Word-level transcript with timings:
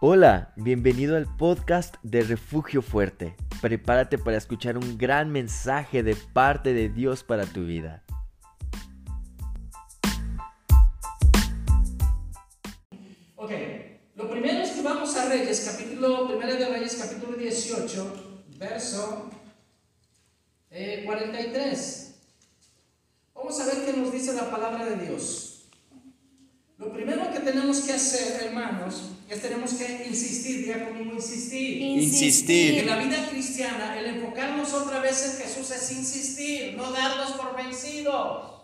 Hola, 0.00 0.52
bienvenido 0.54 1.16
al 1.16 1.26
podcast 1.26 1.96
de 2.04 2.22
Refugio 2.22 2.82
Fuerte. 2.82 3.34
Prepárate 3.60 4.16
para 4.16 4.36
escuchar 4.36 4.78
un 4.78 4.96
gran 4.96 5.32
mensaje 5.32 6.04
de 6.04 6.14
parte 6.14 6.72
de 6.72 6.88
Dios 6.88 7.24
para 7.24 7.46
tu 7.46 7.64
vida. 7.64 8.04
Insistir. 32.48 32.80
En 32.80 32.86
la 32.86 32.96
vida 32.96 33.28
cristiana, 33.28 33.98
el 33.98 34.06
enfocarnos 34.06 34.72
otra 34.72 35.00
vez 35.00 35.22
en 35.22 35.44
Jesús 35.44 35.70
es 35.70 35.92
insistir, 35.92 36.74
no 36.78 36.90
darnos 36.92 37.32
por 37.32 37.54
vencidos. 37.54 38.62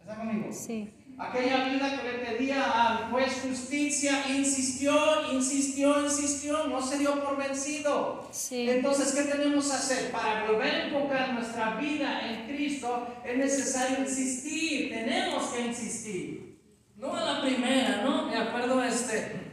¿Está 0.00 0.16
conmigo? 0.16 0.48
Sí. 0.50 0.92
Aquella 1.18 1.68
vida 1.68 2.00
que 2.00 2.10
le 2.10 2.18
pedía 2.18 2.64
al 2.64 3.10
juez 3.12 3.42
justicia, 3.48 4.24
insistió, 4.28 5.32
insistió, 5.32 6.04
insistió, 6.04 6.66
no 6.66 6.82
se 6.84 6.98
dio 6.98 7.22
por 7.22 7.36
vencido. 7.36 8.28
Sí. 8.32 8.68
Entonces, 8.68 9.12
¿qué 9.12 9.22
tenemos 9.22 9.68
que 9.68 9.74
hacer? 9.74 10.10
Para 10.10 10.50
volver 10.50 10.74
a 10.74 10.86
enfocar 10.86 11.34
nuestra 11.34 11.76
vida 11.76 12.28
en 12.28 12.48
Cristo 12.48 13.06
es 13.24 13.38
necesario 13.38 14.00
insistir, 14.00 14.90
tenemos 14.90 15.44
que 15.44 15.66
insistir. 15.66 16.58
No 16.96 17.14
a 17.14 17.24
la 17.24 17.42
primera, 17.42 18.02
¿no? 18.02 18.26
Me 18.26 18.36
acuerdo 18.36 18.82
este. 18.82 19.51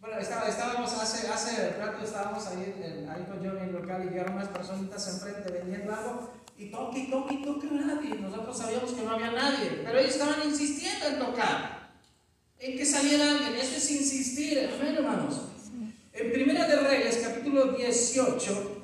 Bueno, 0.00 0.18
estábamos 0.18 0.92
hace, 0.92 1.26
hace 1.28 1.70
rato, 1.70 2.04
estábamos 2.04 2.46
ahí, 2.46 2.74
en- 2.82 3.08
ahí 3.08 3.24
con 3.24 3.38
Johnny 3.38 3.58
en 3.62 3.68
el 3.68 3.72
local 3.72 4.04
y 4.06 4.10
llegaron 4.10 4.34
unas 4.34 4.48
personitas 4.48 5.08
enfrente 5.08 5.50
vendiendo 5.50 5.92
algo 5.92 6.30
y 6.56 6.70
toque, 6.70 6.98
y 7.00 7.10
toque, 7.10 7.34
y 7.34 7.42
toque 7.42 7.66
nadie. 7.70 8.14
Nosotros 8.14 8.56
sabíamos 8.56 8.92
que 8.92 9.02
no 9.02 9.10
había 9.12 9.32
nadie, 9.32 9.82
pero 9.84 9.98
ellos 9.98 10.12
estaban 10.14 10.40
insistiendo 10.48 11.06
en 11.08 11.18
tocar, 11.18 11.90
en 12.60 12.78
que 12.78 12.86
saliera 12.86 13.28
alguien. 13.30 13.56
Eso 13.56 13.76
es 13.76 13.90
insistir, 13.90 14.70
amén, 14.72 14.94
hermanos. 14.96 15.40
En 16.12 16.32
Primera 16.32 16.66
de 16.68 16.76
Reyes, 16.76 17.18
capítulo 17.24 17.72
18, 17.72 18.82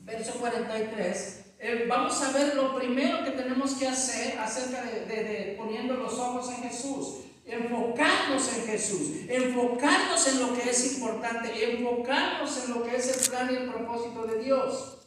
verso 0.00 0.32
43, 0.34 1.40
eh, 1.58 1.86
vamos 1.88 2.20
a 2.22 2.32
ver 2.32 2.54
lo 2.54 2.74
primero 2.76 3.24
que 3.24 3.30
tenemos 3.32 3.74
que 3.74 3.88
hacer 3.88 4.38
acerca 4.38 4.82
de, 4.82 5.04
de- 5.06 5.24
de 5.24 5.54
poniendo 5.58 5.94
los 5.94 6.14
ojos 6.14 6.48
en 6.50 6.68
Jesús. 6.68 7.25
Enfocarnos 7.46 8.50
en 8.56 8.64
Jesús, 8.66 9.08
enfocarnos 9.28 10.26
en 10.26 10.40
lo 10.40 10.52
que 10.52 10.68
es 10.68 10.94
importante, 10.94 11.48
enfocarnos 11.78 12.64
en 12.64 12.74
lo 12.74 12.82
que 12.82 12.96
es 12.96 13.16
el 13.24 13.30
plan 13.30 13.48
y 13.52 13.56
el 13.56 13.70
propósito 13.72 14.26
de 14.26 14.42
Dios. 14.42 14.98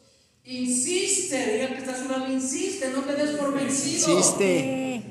Insiste, 0.44 1.52
diga 1.52 1.68
que 1.68 1.78
estás 1.78 2.00
hablando, 2.00 2.32
insiste, 2.32 2.88
no 2.92 3.02
te 3.02 3.14
des 3.14 3.32
por 3.32 3.52
vencido. 3.54 4.16
Insiste. 4.16 5.02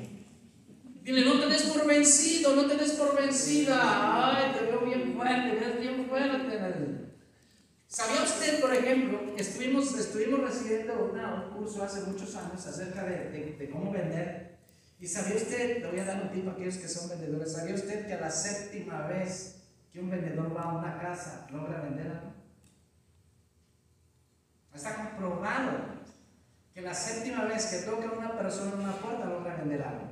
Dile, 1.04 1.24
no 1.24 1.38
te 1.40 1.46
des 1.46 1.62
por 1.62 1.86
vencido, 1.86 2.56
no 2.56 2.66
te 2.66 2.76
des 2.76 2.90
por 2.92 3.16
vencida. 3.16 3.78
Ay, 4.36 4.52
te 4.58 4.66
veo 4.66 4.80
bien 4.80 5.14
fuerte, 5.14 5.50
te 5.56 5.64
ves 5.66 5.80
bien 5.80 6.06
fuerte. 6.08 6.40
¿Sabía 7.86 8.22
usted, 8.22 8.60
por 8.60 8.74
ejemplo, 8.74 9.34
que 9.34 9.42
estuvimos, 9.42 9.96
estuvimos 9.98 10.40
recibiendo 10.40 11.10
una- 11.12 11.44
un 11.46 11.56
curso 11.56 11.82
hace 11.82 12.02
muchos 12.02 12.34
años 12.36 12.64
acerca 12.66 13.04
de, 13.04 13.30
de- 13.30 13.56
de 13.58 13.70
cómo 13.70 13.90
vender? 13.92 14.49
Y 15.00 15.08
sabía 15.08 15.36
usted, 15.36 15.80
le 15.80 15.90
voy 15.90 15.98
a 15.98 16.04
dar 16.04 16.22
un 16.22 16.30
tip 16.30 16.46
a 16.46 16.52
aquellos 16.52 16.76
que 16.76 16.86
son 16.86 17.08
vendedores, 17.08 17.52
¿sabía 17.52 17.74
usted 17.74 18.06
que 18.06 18.12
a 18.12 18.20
la 18.20 18.30
séptima 18.30 19.06
vez 19.06 19.62
que 19.90 19.98
un 19.98 20.10
vendedor 20.10 20.54
va 20.54 20.62
a 20.62 20.78
una 20.78 21.00
casa 21.00 21.46
logra 21.50 21.80
vender 21.80 22.08
algo? 22.08 22.34
Está 24.74 24.96
comprobado 24.96 26.00
que 26.74 26.82
la 26.82 26.92
séptima 26.92 27.46
vez 27.46 27.64
que 27.66 27.78
toca 27.78 28.12
una 28.12 28.36
persona 28.36 28.72
en 28.74 28.80
una 28.80 28.96
puerta 28.96 29.24
logra 29.24 29.56
vender 29.56 29.82
algo. 29.82 30.10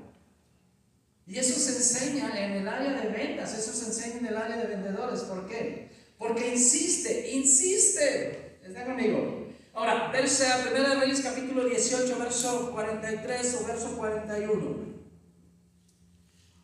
Y 1.27 1.39
eso 1.39 1.61
se 1.61 1.77
enseña 1.77 2.43
en 2.43 2.53
el 2.53 2.67
área 2.67 2.93
de 2.93 3.09
ventas, 3.11 3.57
eso 3.57 3.73
se 3.75 3.87
enseña 3.87 4.21
en 4.21 4.27
el 4.27 4.37
área 4.39 4.57
de 4.57 4.67
vendedores. 4.67 5.21
¿Por 5.21 5.47
qué? 5.47 5.91
Porque 6.17 6.55
insiste, 6.55 7.31
insiste. 7.33 8.59
¿Está 8.65 8.87
conmigo? 8.87 9.38
Ahora, 9.79 10.09
verse 10.09 10.45
a 10.45 10.57
1 10.57 11.01
Reyes 11.01 11.21
capítulo 11.21 11.63
18, 11.63 12.19
verso 12.19 12.73
43 12.73 13.59
o 13.63 13.65
verso 13.65 13.97
41. 13.97 14.77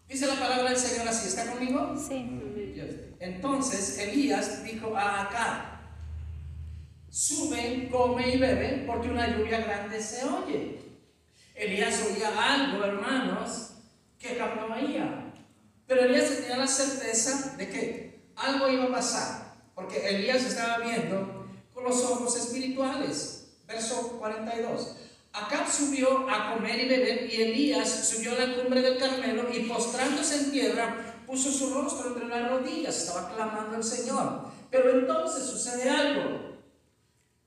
Dice 0.09 0.27
la 0.27 0.35
palabra 0.35 0.71
del 0.71 0.77
Señor 0.77 1.07
así, 1.07 1.29
¿está 1.29 1.49
conmigo? 1.49 1.95
Sí. 1.97 3.15
Entonces 3.21 4.01
Elías 4.01 4.65
dijo 4.65 4.97
a 4.97 5.23
Acab, 5.23 5.63
sube, 7.09 7.89
come 7.89 8.35
y 8.35 8.39
bebe, 8.39 8.83
porque 8.85 9.11
una 9.11 9.29
lluvia 9.29 9.61
grande 9.61 10.03
se 10.03 10.25
oye. 10.25 10.81
Elías 11.55 12.03
oía 12.03 12.33
algo, 12.37 12.85
hermanos, 12.85 13.75
que 14.19 14.43
oía. 14.43 15.33
Pero 15.87 16.01
Elías 16.01 16.37
tenía 16.41 16.57
la 16.57 16.67
certeza 16.67 17.55
de 17.59 17.69
que 17.69 18.33
algo 18.35 18.69
iba 18.69 18.87
a 18.87 18.91
pasar, 18.91 19.55
porque 19.77 20.05
Elías 20.05 20.45
estaba 20.45 20.79
viendo 20.79 21.34
los 21.85 22.03
ojos 22.05 22.37
espirituales. 22.37 23.47
Verso 23.67 24.17
42. 24.19 24.97
Acab 25.33 25.71
subió 25.71 26.29
a 26.29 26.55
comer 26.55 26.81
y 26.81 26.89
beber 26.89 27.33
y 27.33 27.43
Elías 27.43 28.09
subió 28.09 28.33
a 28.33 28.47
la 28.47 28.55
cumbre 28.55 28.83
del 28.83 28.99
Carmelo 28.99 29.49
y 29.53 29.61
postrándose 29.65 30.37
en 30.37 30.53
tierra 30.53 31.15
puso 31.27 31.51
su 31.51 31.75
rostro 31.75 32.09
entre 32.09 32.29
las 32.29 32.51
rodillas, 32.51 32.97
estaba 32.97 33.35
clamando 33.35 33.77
al 33.77 33.85
Señor. 33.85 34.47
Pero 34.71 34.99
entonces 34.99 35.45
sucede 35.45 35.89
algo. 35.89 36.55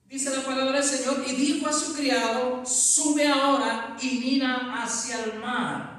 Dice 0.05 0.35
la 0.35 0.43
palabra 0.43 0.79
del 0.79 0.83
Señor 0.83 1.23
y 1.27 1.33
dijo 1.33 1.67
a 1.67 1.73
su 1.73 1.93
criado, 1.93 2.65
sube 2.65 3.27
ahora 3.27 3.97
y 4.01 4.19
mira 4.19 4.73
hacia 4.81 5.23
el 5.23 5.39
mar. 5.39 5.96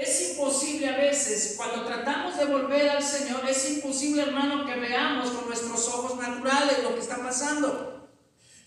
Es 0.00 0.30
imposible 0.30 0.88
a 0.88 0.96
veces, 0.96 1.54
cuando 1.58 1.84
tratamos 1.84 2.38
de 2.38 2.46
volver 2.46 2.88
al 2.88 3.02
Señor, 3.02 3.42
es 3.46 3.70
imposible, 3.70 4.22
hermano, 4.22 4.64
que 4.64 4.74
veamos 4.76 5.28
con 5.28 5.46
nuestros 5.46 5.88
ojos 5.88 6.18
naturales 6.18 6.82
lo 6.82 6.94
que 6.94 7.00
está 7.00 7.18
pasando. 7.18 8.08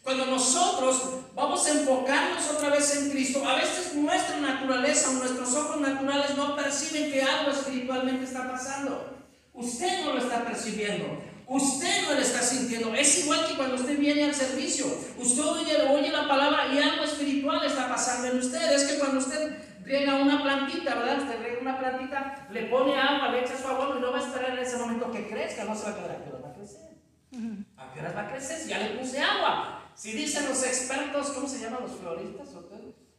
Cuando 0.03 0.27
nosotros 0.27 1.01
vamos 1.33 1.65
a 1.65 1.71
enfocarnos 1.71 2.51
otra 2.51 2.69
vez 2.69 2.95
en 2.97 3.09
Cristo, 3.09 3.43
a 3.47 3.55
veces 3.55 3.95
nuestra 3.95 4.37
naturaleza 4.37 5.09
o 5.09 5.13
nuestros 5.13 5.55
ojos 5.55 5.81
naturales 5.81 6.37
no 6.37 6.55
perciben 6.55 7.11
que 7.11 7.23
algo 7.23 7.49
espiritualmente 7.51 8.25
está 8.25 8.51
pasando. 8.51 9.17
Usted 9.53 10.05
no 10.05 10.13
lo 10.13 10.19
está 10.19 10.45
percibiendo. 10.45 11.19
Usted 11.47 12.03
no 12.03 12.13
lo 12.13 12.19
está 12.19 12.41
sintiendo. 12.41 12.93
Es 12.93 13.23
igual 13.23 13.47
que 13.47 13.55
cuando 13.55 13.75
usted 13.75 13.97
viene 13.97 14.25
al 14.25 14.35
servicio. 14.35 14.85
Usted 15.17 15.41
oye, 15.41 15.81
oye 15.89 16.09
la 16.09 16.27
palabra 16.27 16.67
y 16.71 16.77
algo 16.77 17.03
espiritual 17.03 17.65
está 17.65 17.89
pasando 17.89 18.27
en 18.27 18.37
usted. 18.37 18.71
Es 18.71 18.83
que 18.83 18.99
cuando 18.99 19.19
usted 19.19 19.72
riega 19.83 20.15
una 20.15 20.41
plantita, 20.41 20.95
¿verdad? 20.95 21.19
Usted 21.19 21.41
riega 21.41 21.61
una 21.61 21.79
plantita, 21.79 22.47
le 22.51 22.63
pone 22.63 22.95
agua, 22.95 23.29
le 23.29 23.41
echa 23.41 23.57
su 23.57 23.67
abono 23.67 23.97
y 23.97 24.01
no 24.01 24.11
va 24.11 24.19
a 24.19 24.21
esperar 24.21 24.51
en 24.51 24.59
ese 24.59 24.77
momento 24.77 25.11
que 25.11 25.27
crezca. 25.27 25.65
No 25.65 25.75
se 25.75 25.83
va 25.83 25.91
a 25.91 25.95
quedar. 25.95 26.11
¿A 26.11 26.23
qué 26.23 26.29
hora 26.29 26.39
va 26.43 26.49
a 26.49 26.53
crecer? 26.53 26.81
¿A 27.77 27.93
qué 27.93 27.99
hora 27.99 28.11
va 28.13 28.21
a 28.21 28.31
crecer? 28.31 28.59
Si 28.59 28.69
ya 28.69 28.79
le 28.79 28.97
puse 28.97 29.19
agua. 29.19 29.79
Si 29.95 30.11
dicen 30.13 30.47
los 30.49 30.63
expertos, 30.65 31.31
¿cómo 31.31 31.47
se 31.47 31.59
llaman 31.59 31.81
los 31.83 31.91
floristas? 31.91 32.49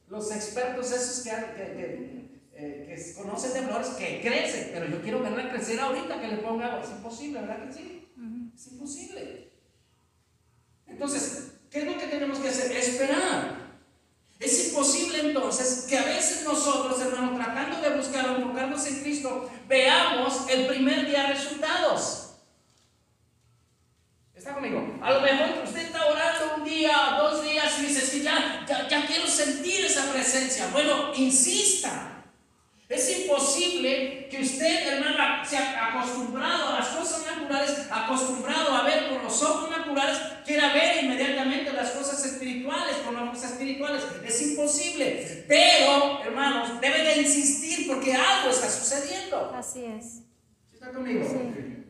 Los 0.09 0.33
expertos 0.33 0.93
esos 0.93 1.25
que, 1.25 1.31
que, 1.31 1.73
que, 1.73 2.41
eh, 2.55 2.87
que 2.89 3.15
conocen 3.15 3.55
de 3.55 3.63
flores 3.69 3.89
que 3.91 4.21
crecen, 4.21 4.71
pero 4.73 4.87
yo 4.87 5.01
quiero 5.01 5.23
verla 5.23 5.51
crecer 5.51 5.81
ahorita 5.81 6.21
que 6.21 6.29
le 6.29 6.37
ponga 6.39 6.67
agua. 6.67 6.83
Es 6.83 6.91
imposible, 6.91 7.41
¿verdad 7.41 7.65
que 7.67 7.73
sí? 7.73 8.09
Es 8.55 8.67
imposible. 8.73 9.51
Entonces, 10.87 11.55
¿qué 11.71 11.81
es 11.81 11.87
lo 11.87 11.99
que 11.99 12.07
tenemos 12.07 12.39
que 12.39 12.49
hacer? 12.49 12.77
Esperar. 12.77 13.64
Es 14.45 14.67
imposible 14.69 15.21
entonces 15.21 15.87
que 15.89 15.97
a 15.97 16.05
veces 16.05 16.43
nosotros, 16.45 17.01
hermanos, 17.01 17.35
tratando 17.35 17.81
de 17.81 17.97
buscar 17.97 18.29
o 18.29 18.37
enfocarnos 18.37 18.87
en 18.87 19.01
Cristo, 19.01 19.51
veamos 19.67 20.47
el 20.51 20.67
primer 20.67 21.07
día 21.07 21.29
resultados. 21.29 22.35
¿Está 24.35 24.53
conmigo? 24.53 24.99
A 25.01 25.13
lo 25.13 25.21
mejor 25.23 25.65
usted 25.65 25.87
está 25.87 26.05
orando 26.05 26.57
un 26.59 26.65
día, 26.65 27.17
dos 27.19 27.43
días 27.43 27.79
y 27.79 27.87
dice, 27.87 28.05
"Es 28.05 28.11
que 28.11 28.21
ya, 28.21 28.67
ya, 28.69 28.87
ya 28.87 29.07
quiero 29.07 29.27
sentir 29.27 29.87
esa 29.87 30.13
presencia. 30.13 30.69
Bueno, 30.73 31.15
insista. 31.15 32.15
Es 32.87 33.19
imposible 33.19 34.29
que 34.31 34.43
usted, 34.43 34.87
hermano, 34.87 35.43
se 35.49 35.57
ha 35.57 35.87
acostumbrado 35.87 36.69
a 36.69 36.81
las 36.81 36.89
cosas 36.89 37.25
naturales, 37.25 37.89
acostumbrado 37.91 38.75
a 38.75 38.83
ver 38.83 39.09
con 39.09 39.23
los 39.23 39.43
ojos 39.43 39.71
naturales, 39.71 40.19
quiera 40.45 40.73
ver 40.75 41.03
inmediatamente 41.03 41.73
las 41.73 41.93
cosas 41.93 42.25
espirituales, 42.25 42.97
con 42.99 43.15
las 43.15 43.31
cosas 43.31 43.59
espirituales. 43.75 44.03
Es 44.25 44.43
imposible. 44.43 45.45
Pero, 45.49 46.23
hermanos, 46.23 46.81
debe 46.81 47.03
de 47.03 47.23
insistir 47.23 47.87
porque 47.87 48.15
algo 48.15 48.51
está 48.51 48.71
sucediendo. 48.71 49.53
Así 49.55 49.85
es. 49.85 50.05
¿Sí 50.05 50.75
¿Está 50.75 50.91
conmigo? 50.91 51.25
Sí. 51.29 51.85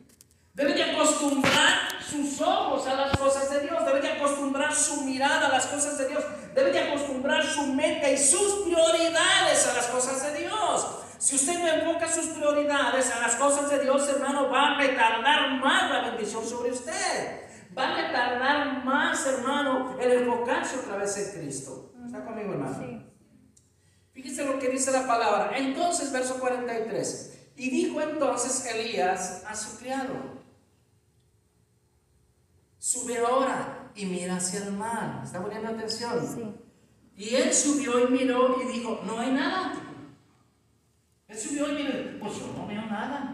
Debe 0.55 0.75
de 0.75 0.85
acostumbrar 0.85 2.01
sus 2.09 2.41
ojos 2.41 2.87
a 2.87 2.95
las 2.95 3.17
cosas 3.17 3.51
de 3.51 3.61
Dios. 3.61 3.85
Debe 3.85 4.01
de 4.01 4.13
acostumbrar 4.13 4.75
su 4.75 5.03
mirada 5.03 5.49
a 5.49 5.53
las 5.53 5.67
cosas 5.67 5.99
de 5.99 6.09
Dios. 6.09 6.25
Debe 6.55 6.71
de 6.71 6.79
acostumbrar 6.81 7.45
su 7.45 7.67
mente 7.67 8.13
y 8.13 8.19
sus 8.19 8.65
prioridades 8.65 9.67
a 9.67 9.75
las 9.75 9.87
cosas 9.87 10.23
de 10.23 10.41
Dios. 10.41 10.87
Si 11.19 11.37
usted 11.37 11.59
no 11.59 11.69
enfoca 11.69 12.09
sus 12.09 12.27
prioridades 12.27 13.11
a 13.11 13.21
las 13.21 13.35
cosas 13.37 13.71
de 13.71 13.81
Dios, 13.81 14.09
hermano, 14.09 14.51
va 14.51 14.75
a 14.75 14.79
retardar 14.79 15.59
más 15.59 15.91
la 15.91 16.11
bendición 16.11 16.47
sobre 16.47 16.71
usted. 16.71 17.44
Va 17.77 17.89
a 17.89 18.03
retardar 18.03 18.85
más, 18.85 19.27
hermano, 19.27 19.99
el 20.01 20.13
enfocarse 20.23 20.79
otra 20.79 20.97
vez 20.97 21.17
en 21.17 21.41
Cristo. 21.41 21.93
¿Está 22.05 22.25
conmigo, 22.25 22.53
hermano? 22.53 22.79
Sí. 22.79 23.05
Fíjese 24.13 24.45
lo 24.45 24.59
que 24.59 24.69
dice 24.69 24.93
la 24.93 25.07
palabra. 25.07 25.57
Entonces, 25.57 26.13
verso 26.13 26.39
43. 26.39 27.51
Y 27.57 27.71
dijo 27.71 28.01
entonces 28.01 28.67
Elías 28.67 29.45
a 29.47 29.55
su 29.55 29.79
criado, 29.79 30.15
sube 32.79 33.19
ahora 33.19 33.91
y 33.95 34.07
mira 34.07 34.37
hacia 34.37 34.65
el 34.65 34.73
mar. 34.73 35.23
¿Está 35.25 35.41
poniendo 35.41 35.69
atención? 35.69 36.27
Sí. 36.27 36.55
Y 37.17 37.35
él 37.37 37.53
subió 37.53 38.07
y 38.07 38.11
miró 38.11 38.61
y 38.61 38.73
dijo, 38.73 39.01
no 39.05 39.21
hay 39.21 39.33
nada. 39.33 39.73
Él 41.29 41.39
subió 41.39 41.69
y 41.71 41.83
miró, 41.83 42.19
pues 42.21 42.39
yo 42.39 42.53
no 42.57 42.67
veo 42.67 42.83
nada. 42.87 43.34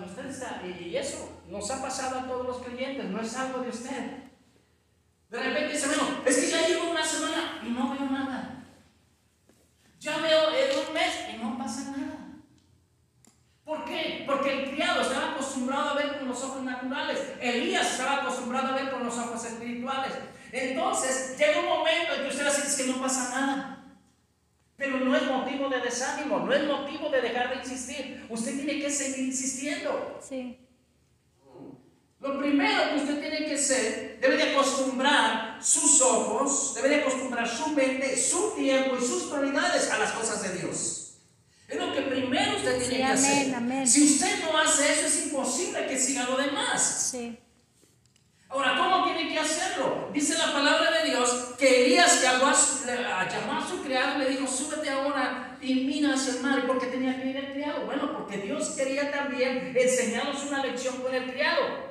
Cuando 0.00 0.22
usted 0.22 0.80
y 0.80 0.96
eso 0.96 1.42
nos 1.46 1.70
ha 1.70 1.82
pasado 1.82 2.20
a 2.20 2.26
todos 2.26 2.46
los 2.46 2.56
creyentes, 2.62 3.04
no 3.04 3.20
es 3.20 3.36
algo 3.36 3.60
de 3.60 3.68
usted. 3.68 4.30
De 5.28 5.38
repente 5.38 5.74
dice, 5.74 5.88
bueno, 5.88 6.22
es 6.24 6.36
que 6.38 6.50
ya 6.50 6.66
llevo 6.66 6.90
una 6.90 7.04
semana 7.04 7.60
y 7.62 7.68
no 7.68 7.90
veo 7.90 8.06
nada. 8.06 8.64
Ya 9.98 10.16
veo 10.16 10.54
en 10.54 10.88
un 10.88 10.94
mes 10.94 11.14
y 11.34 11.36
no 11.36 11.58
pasa 11.58 11.90
nada. 11.90 12.16
¿Por 13.62 13.84
qué? 13.84 14.24
Porque 14.26 14.62
el 14.62 14.70
criado 14.70 15.02
estaba 15.02 15.32
acostumbrado 15.32 15.90
a 15.90 15.94
ver 15.94 16.18
con 16.18 16.28
los 16.28 16.42
ojos 16.44 16.62
naturales. 16.62 17.18
Elías 17.38 17.92
estaba 17.92 18.22
acostumbrado 18.22 18.68
a 18.68 18.76
ver 18.76 18.90
con 18.90 19.04
los 19.04 19.18
ojos 19.18 19.44
espirituales. 19.44 20.12
Entonces 20.50 21.36
llega 21.38 21.60
un 21.60 21.66
momento 21.66 22.14
en 22.14 22.22
que 22.22 22.28
usted 22.28 22.46
dice 22.46 22.84
que 22.84 22.90
no 22.90 23.02
pasa 23.02 23.38
nada. 23.38 23.79
Pero 24.80 24.98
no 24.98 25.14
es 25.14 25.24
motivo 25.24 25.68
de 25.68 25.78
desánimo, 25.80 26.38
no 26.38 26.54
es 26.54 26.66
motivo 26.66 27.10
de 27.10 27.20
dejar 27.20 27.50
de 27.50 27.56
insistir. 27.56 28.24
Usted 28.30 28.54
tiene 28.54 28.80
que 28.80 28.90
seguir 28.90 29.26
insistiendo. 29.26 30.18
Sí. 30.26 30.58
Lo 32.18 32.38
primero 32.38 32.88
que 32.88 32.96
usted 32.96 33.20
tiene 33.20 33.44
que 33.44 33.56
hacer, 33.56 34.18
debe 34.22 34.38
de 34.38 34.52
acostumbrar 34.52 35.62
sus 35.62 36.00
ojos, 36.00 36.72
debe 36.74 36.88
de 36.88 36.94
acostumbrar 37.02 37.46
su 37.46 37.68
mente, 37.72 38.16
su 38.16 38.54
tiempo 38.56 38.96
y 38.98 39.04
sus 39.04 39.24
prioridades 39.24 39.90
a 39.90 39.98
las 39.98 40.12
cosas 40.12 40.42
de 40.44 40.58
Dios. 40.58 41.18
Es 41.68 41.78
lo 41.78 41.92
que 41.92 42.00
primero 42.00 42.56
usted 42.56 42.78
tiene 42.78 42.96
que 42.96 43.04
hacer. 43.04 43.86
Si 43.86 44.14
usted 44.14 44.44
no 44.44 44.56
hace 44.56 44.92
eso, 44.94 45.06
es 45.06 45.26
imposible 45.26 45.86
que 45.86 45.98
siga 45.98 46.24
lo 46.24 46.38
demás. 46.38 47.10
Sí. 47.10 47.38
Ahora, 48.50 48.76
¿cómo 48.76 49.04
tiene 49.04 49.32
que 49.32 49.38
hacerlo? 49.38 50.10
Dice 50.12 50.36
la 50.36 50.52
palabra 50.52 50.90
de 50.90 51.10
Dios 51.10 51.54
que 51.56 51.84
Elías 51.86 52.20
llamó 52.20 52.48
a 52.48 52.54
su, 52.54 52.84
llamó 52.84 53.60
a 53.60 53.68
su 53.68 53.80
criado 53.80 54.16
y 54.16 54.24
le 54.24 54.30
dijo, 54.30 54.46
súbete 54.48 54.90
ahora 54.90 55.56
mar. 56.42 56.58
¿Y 56.58 56.66
por 56.66 56.78
qué 56.78 56.86
tenía 56.86 57.20
que 57.20 57.28
ir 57.28 57.36
el 57.36 57.52
criado? 57.52 57.86
Bueno, 57.86 58.12
porque 58.12 58.38
Dios 58.38 58.70
quería 58.70 59.10
también 59.10 59.74
enseñarnos 59.76 60.44
una 60.44 60.64
lección 60.64 60.96
con 61.02 61.14
el 61.14 61.30
criado. 61.30 61.90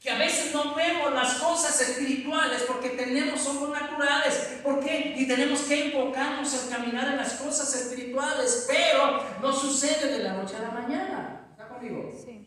Que 0.00 0.10
a 0.10 0.18
veces 0.18 0.52
no 0.52 0.74
vemos 0.74 1.14
las 1.14 1.34
cosas 1.34 1.80
espirituales 1.80 2.62
porque 2.68 2.90
tenemos 2.90 3.46
ojos 3.46 3.70
naturales. 3.70 4.58
¿Por 4.62 4.84
qué? 4.84 5.14
Y 5.16 5.26
tenemos 5.26 5.60
que 5.62 5.86
enfocarnos 5.86 6.52
en 6.62 6.70
caminar 6.70 7.08
en 7.08 7.16
las 7.16 7.34
cosas 7.34 7.74
espirituales. 7.74 8.66
Pero 8.68 9.24
no 9.40 9.52
sucede 9.52 10.12
de 10.12 10.24
la 10.24 10.34
noche 10.34 10.56
a 10.56 10.62
la 10.62 10.70
mañana. 10.70 11.48
¿Está 11.52 11.68
conmigo? 11.68 12.12
Sí. 12.24 12.46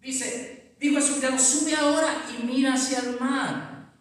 Dice, 0.00 0.60
Dijo 0.80 0.96
a 0.96 1.02
su 1.02 1.18
criado, 1.18 1.38
sube 1.38 1.76
ahora 1.76 2.24
y 2.30 2.42
mira 2.42 2.72
hacia 2.72 3.00
el 3.00 3.20
mar. 3.20 3.92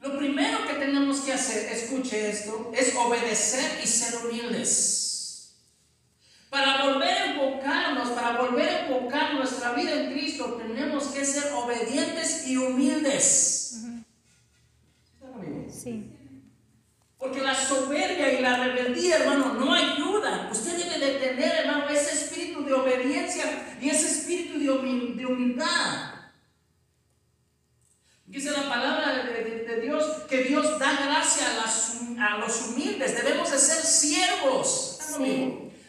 Lo 0.00 0.16
primero 0.16 0.66
que 0.66 0.72
tenemos 0.74 1.20
que 1.20 1.34
hacer, 1.34 1.70
escuche 1.70 2.30
esto, 2.30 2.72
es 2.74 2.96
obedecer 2.96 3.80
y 3.84 3.86
ser 3.86 4.24
humildes. 4.24 5.05
Para 6.50 6.84
volver 6.84 7.10
a 7.10 7.26
enfocarnos, 7.32 8.10
para 8.10 8.40
volver 8.40 8.68
a 8.68 8.86
enfocar 8.86 9.34
nuestra 9.34 9.72
vida 9.72 9.92
en 9.92 10.12
Cristo, 10.12 10.54
tenemos 10.54 11.06
que 11.08 11.24
ser 11.24 11.52
obedientes 11.52 12.46
y 12.46 12.56
humildes. 12.56 13.82
Sí. 15.68 16.12
Porque 17.18 17.40
la 17.40 17.54
soberbia 17.54 18.38
y 18.38 18.42
la 18.42 18.58
rebeldía, 18.58 19.16
hermano, 19.18 19.54
no 19.54 19.72
ayudan. 19.72 20.50
Usted 20.50 20.76
debe 20.76 21.04
de 21.04 21.18
tener, 21.18 21.64
hermano, 21.64 21.88
ese 21.88 22.12
espíritu 22.12 22.64
de 22.64 22.74
obediencia 22.74 23.76
y 23.80 23.88
ese 23.88 24.06
espíritu 24.06 24.58
de, 24.58 25.26
humildad. 25.26 26.14
Dice 28.26 28.50
la 28.50 28.68
palabra 28.68 29.24
de, 29.24 29.80
Dios 29.80 30.04
que 30.28 30.44
Dios 30.44 30.78
da 30.78 30.92
gracia 30.92 31.46
a, 32.18 32.38
los 32.38 32.68
humildes. 32.68 33.16
Debemos 33.16 33.50
de 33.50 33.58
ser 33.58 33.82
siervos. 33.82 34.98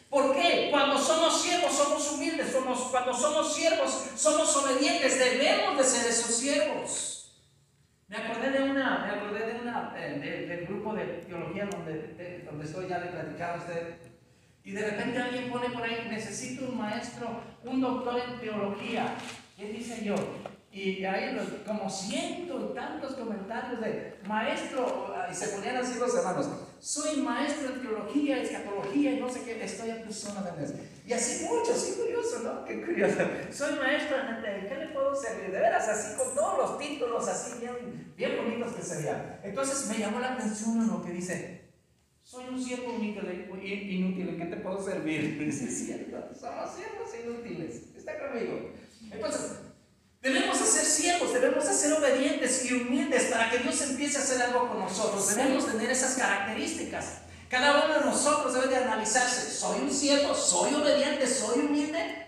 ¿Por 0.09 0.35
qué? 0.35 0.69
Cuando 0.71 0.97
somos 0.97 1.41
siervos 1.41 1.71
somos 1.71 2.11
humildes. 2.13 2.51
Somos, 2.51 2.79
cuando 2.91 3.13
somos 3.13 3.53
siervos 3.53 4.09
somos 4.15 4.55
obedientes. 4.57 5.19
Debemos 5.19 5.77
de 5.77 5.83
ser 5.83 6.09
esos 6.09 6.35
siervos. 6.35 7.17
Me 8.07 8.17
acordé 8.17 8.51
de 8.51 8.63
una, 8.63 8.99
me 8.99 9.11
acordé 9.19 9.53
de 9.53 9.59
una, 9.59 9.91
del 9.93 10.65
grupo 10.65 10.93
de 10.93 11.03
teología 11.27 11.65
donde, 11.65 12.43
donde 12.45 12.65
estoy 12.65 12.87
ya 12.87 12.99
de 12.99 13.07
platicar 13.07 13.55
a 13.55 13.57
usted. 13.57 13.97
Y 14.63 14.71
de 14.71 14.89
repente 14.89 15.17
alguien 15.17 15.51
pone 15.51 15.69
por 15.69 15.83
ahí, 15.83 16.07
necesito 16.09 16.65
un 16.65 16.77
maestro, 16.77 17.41
un 17.63 17.81
doctor 17.81 18.21
en 18.21 18.39
teología. 18.39 19.15
¿Qué 19.57 19.67
dice 19.67 20.05
yo? 20.05 20.15
Y 20.77 21.03
hay 21.05 21.35
como 21.65 21.89
ciento 21.89 22.69
y 22.69 22.75
tantos 22.75 23.15
comentarios 23.15 23.81
de 23.81 24.19
maestro, 24.27 25.11
y 25.31 25.33
se 25.33 25.47
ponían 25.47 25.77
así 25.77 25.97
los 25.97 26.15
hermanos, 26.15 26.49
soy 26.79 27.17
maestro 27.21 27.73
en 27.73 27.81
teología, 27.81 28.43
escatología 28.43 29.13
y 29.13 29.19
no 29.19 29.27
sé 29.27 29.41
qué, 29.41 29.63
estoy 29.63 29.89
a 29.89 30.03
tu 30.03 30.13
zona 30.13 30.41
de 30.41 30.75
Y 31.07 31.13
así 31.13 31.45
muchos, 31.45 31.75
sí, 31.75 31.99
curioso, 31.99 32.43
¿no? 32.43 32.63
Qué 32.63 32.79
curioso. 32.85 33.17
Soy 33.51 33.75
maestro 33.79 34.17
en 34.19 34.67
¿qué 34.67 34.75
le 34.75 34.87
puedo 34.89 35.15
servir? 35.15 35.51
De 35.51 35.59
veras, 35.59 35.87
así 35.87 36.15
con 36.15 36.35
todos 36.35 36.57
los 36.59 36.77
títulos 36.77 37.27
así 37.27 37.59
bien, 37.59 38.13
bien 38.15 38.37
bonitos 38.37 38.73
que 38.73 38.83
serían. 38.83 39.39
Entonces 39.43 39.87
me 39.87 39.97
llamó 39.97 40.19
la 40.19 40.33
atención 40.33 40.87
lo 40.87 41.03
que 41.03 41.11
dice, 41.11 41.71
soy 42.21 42.45
un 42.49 42.63
siervo 42.63 42.93
inútil, 42.93 44.29
¿en 44.29 44.37
qué 44.37 44.45
te 44.45 44.57
puedo 44.57 44.79
servir? 44.79 45.39
Dice, 45.43 45.65
cierto, 45.71 46.17
somos 46.39 46.69
siervos 46.75 47.09
inútiles. 47.23 47.95
¿Está 47.97 48.19
conmigo? 48.19 48.73
Entonces, 49.09 49.66
Debemos 50.27 50.57
ser 50.57 50.83
siervos, 50.83 51.33
debemos 51.33 51.63
ser 51.63 51.93
obedientes 51.93 52.65
y 52.65 52.73
humildes 52.73 53.31
para 53.31 53.49
que 53.49 53.59
Dios 53.59 53.79
empiece 53.79 54.17
a 54.17 54.21
hacer 54.21 54.41
algo 54.41 54.67
con 54.67 54.79
nosotros. 54.79 55.33
Debemos 55.33 55.65
tener 55.65 55.89
esas 55.89 56.15
características. 56.15 57.19
Cada 57.49 57.85
uno 57.85 57.93
de 57.93 58.05
nosotros 58.05 58.53
debe 58.53 58.67
de 58.67 58.75
analizarse, 58.75 59.49
¿soy 59.49 59.79
un 59.79 59.89
siervo? 59.89 60.35
¿Soy 60.35 60.73
obediente? 60.73 61.25
¿Soy 61.25 61.59
humilde? 61.59 62.26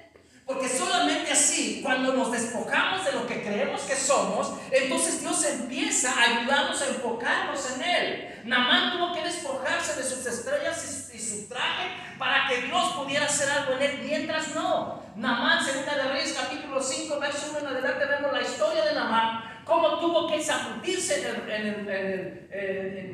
Porque 0.49 0.67
solamente 0.67 1.31
así, 1.31 1.79
cuando 1.83 2.11
nos 2.11 2.31
despojamos 2.31 3.05
de 3.05 3.11
lo 3.11 3.27
que 3.27 3.43
creemos 3.43 3.81
que 3.81 3.95
somos, 3.95 4.53
entonces 4.71 5.21
Dios 5.21 5.45
empieza 5.45 6.11
a 6.11 6.23
ayudarnos 6.23 6.81
a 6.81 6.87
enfocarnos 6.87 7.75
en 7.75 7.83
Él. 7.83 8.41
Namán 8.45 8.93
tuvo 8.93 9.13
que 9.13 9.23
despojarse 9.25 10.01
de 10.01 10.03
sus 10.03 10.25
estrellas 10.25 11.11
y, 11.13 11.19
su 11.19 11.47
traje 11.47 11.89
para 12.17 12.47
que 12.47 12.63
Dios 12.63 12.93
pudiera 12.93 13.25
hacer 13.25 13.47
algo 13.51 13.73
en 13.73 13.81
Él, 13.83 13.99
mientras 14.03 14.55
no. 14.55 15.03
Namán, 15.15 15.63
segunda 15.63 15.95
de 15.95 16.13
Reyes, 16.13 16.35
capítulo 16.35 16.81
5, 16.81 17.19
verso 17.19 17.51
1 17.51 17.59
en 17.59 17.67
adelante, 17.67 18.05
vemos 18.07 18.33
la 18.33 18.41
historia 18.41 18.85
de 18.85 18.95
Namán 18.95 19.58
cómo 19.69 19.99
tuvo 19.99 20.27
que 20.27 20.41
zambutirse 20.41 21.29
en 21.29 21.67
el, 21.67 21.89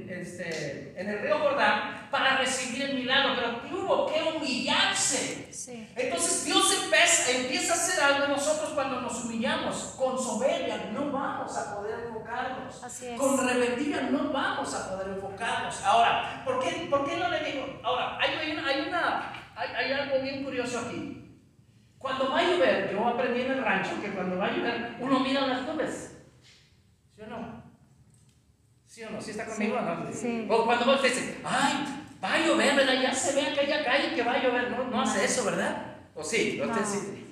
este, 0.09 0.93
en, 0.97 1.09
el, 1.09 1.19
río 1.19 1.37
Jordán 1.39 2.07
para 2.09 2.37
recibir 2.37 2.89
el 2.89 2.95
milagro, 2.95 3.33
pero 3.35 3.57
tuvo 3.69 4.07
que 4.07 4.23
humillarse. 4.23 5.49
Entonces 5.95 6.45
Dios 6.45 6.83
empieza, 6.83 7.31
empieza, 7.31 7.73
a 7.73 7.75
hacer 7.75 8.03
algo 8.03 8.25
en 8.25 8.31
nosotros 8.31 8.69
cuando 8.69 9.01
nos 9.01 9.25
humillamos. 9.25 9.95
Con 9.97 10.17
soberbia 10.17 10.89
no 10.93 11.11
vamos 11.11 11.57
a 11.57 11.75
poder 11.75 12.05
enfocarnos. 12.07 12.81
Con 13.17 13.47
rebeldía 13.47 14.03
no 14.03 14.31
vamos 14.31 14.73
a 14.73 14.89
poder 14.89 15.09
enfocarnos. 15.09 15.83
Ahora, 15.83 16.41
¿por 16.45 16.63
qué, 16.63 16.87
por 16.89 17.05
qué 17.05 17.17
no 17.17 17.29
le 17.29 17.51
digo? 17.51 17.79
Ahora, 17.83 18.17
hay, 18.19 18.33
hay, 18.39 18.51
una, 18.87 19.33
hay, 19.55 19.69
hay 19.75 19.91
algo 19.91 20.21
bien 20.21 20.43
curioso 20.45 20.79
aquí. 20.79 21.21
Cuando 21.97 22.29
va 22.29 22.39
a 22.39 22.43
llover, 22.43 22.91
yo 22.91 23.05
aprendí 23.07 23.41
en 23.41 23.51
el 23.51 23.63
rancho 23.63 23.99
que 23.99 24.11
cuando 24.11 24.37
va 24.37 24.45
a 24.45 24.51
llover, 24.51 24.95
uno 24.99 25.19
mira 25.19 25.47
las 25.47 25.63
nubes. 25.63 26.14
¿Sí 27.25 27.31
o 27.31 27.37
no? 27.37 27.63
¿Sí 28.85 29.03
o 29.03 29.09
no? 29.09 29.21
¿Sí 29.21 29.31
está 29.31 29.45
conmigo 29.45 29.81
no? 29.81 30.13
Sí. 30.13 30.47
O 30.49 30.65
cuando 30.65 30.85
vos 30.85 31.01
dices, 31.01 31.37
ay, 31.43 31.85
va 32.23 32.33
a 32.33 32.45
llover, 32.45 32.75
¿verdad? 32.75 33.01
Ya 33.01 33.13
se 33.13 33.35
ve 33.35 33.47
aquella 33.47 33.83
calle 33.83 34.15
que 34.15 34.23
va 34.23 34.33
a 34.33 34.43
llover. 34.43 34.71
No, 34.71 34.83
no 34.85 35.01
hace 35.01 35.25
eso, 35.25 35.45
¿verdad? 35.45 35.97
¿O 36.13 36.23
sí? 36.23 36.61
No. 36.63 36.73
sí. 36.85 37.25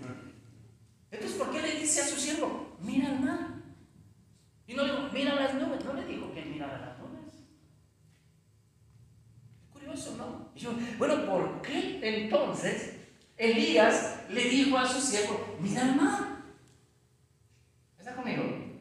Entonces, 1.12 1.38
¿por 1.38 1.52
qué 1.52 1.62
le 1.62 1.80
dice 1.80 2.02
a 2.02 2.06
su 2.06 2.20
siervo, 2.20 2.76
mira 2.80 3.10
el 3.10 3.20
mar? 3.20 3.40
Y 4.66 4.74
no 4.74 4.84
le 4.84 4.92
dijo, 4.94 5.10
mira 5.14 5.36
las 5.36 5.54
nubes. 5.54 5.86
No 5.86 5.94
le 5.94 6.06
dijo 6.06 6.34
que 6.34 6.42
mirara 6.42 6.80
las 6.80 6.98
nubes. 6.98 7.36
curioso, 9.72 10.16
¿no? 10.18 10.52
yo, 10.56 10.72
bueno, 10.98 11.26
¿por 11.26 11.62
qué 11.62 12.00
entonces 12.02 12.96
Elías 13.38 14.22
le 14.30 14.44
dijo 14.46 14.78
a 14.78 14.88
su 14.88 15.00
siervo, 15.00 15.58
mira 15.60 15.84
el 15.84 15.96
mar? 15.96 16.38
¿Está 18.00 18.16
conmigo? 18.16 18.73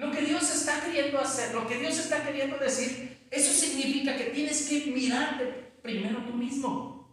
Lo 0.00 0.10
que 0.10 0.22
Dios 0.22 0.50
está 0.50 0.80
queriendo 0.80 1.20
hacer, 1.20 1.54
lo 1.54 1.68
que 1.68 1.76
Dios 1.76 1.98
está 1.98 2.24
queriendo 2.24 2.56
decir, 2.56 3.18
eso 3.30 3.52
significa 3.52 4.16
que 4.16 4.30
tienes 4.30 4.66
que 4.66 4.90
mirarte 4.90 5.44
primero 5.82 6.24
tú 6.24 6.32
mismo. 6.32 7.06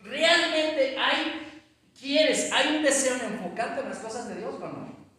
¿Realmente 0.00 0.96
hay, 0.96 1.64
quieres, 2.00 2.52
hay 2.52 2.76
un 2.76 2.84
deseo 2.84 3.16
en 3.16 3.32
enfocarte 3.32 3.80
en 3.80 3.88
las 3.88 3.98
cosas 3.98 4.28
de 4.28 4.36
Dios 4.36 4.54
o 4.54 4.68
no? 4.68 5.10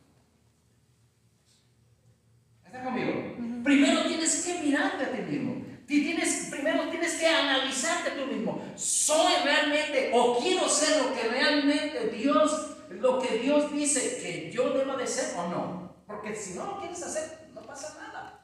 ¿Está 2.65 2.85
conmigo? 2.85 3.35
Primero 3.65 4.05
tienes 4.05 4.45
que 4.45 4.63
mirarte 4.63 5.03
a 5.03 5.11
ti 5.11 5.21
mismo. 5.23 5.65
tienes, 5.85 6.47
primero 6.49 6.87
tienes 6.89 7.15
que 7.15 7.27
analizarte 7.27 8.11
tú 8.11 8.27
mismo. 8.27 8.63
¿Soy 8.77 9.33
realmente 9.43 10.11
o 10.13 10.39
quiero 10.39 10.69
ser 10.69 11.03
lo 11.03 11.13
que 11.13 11.27
realmente 11.27 12.11
Dios, 12.15 12.77
lo 12.91 13.19
que 13.19 13.39
Dios 13.39 13.73
dice 13.73 14.21
que 14.23 14.49
yo 14.53 14.69
deba 14.69 14.95
de 14.95 15.05
ser 15.05 15.37
o 15.37 15.49
no? 15.49 15.90
Porque 16.11 16.35
si 16.35 16.55
no 16.55 16.65
lo 16.65 16.79
quieres 16.79 17.01
hacer, 17.01 17.49
no 17.53 17.61
pasa 17.61 17.97
nada. 17.99 18.43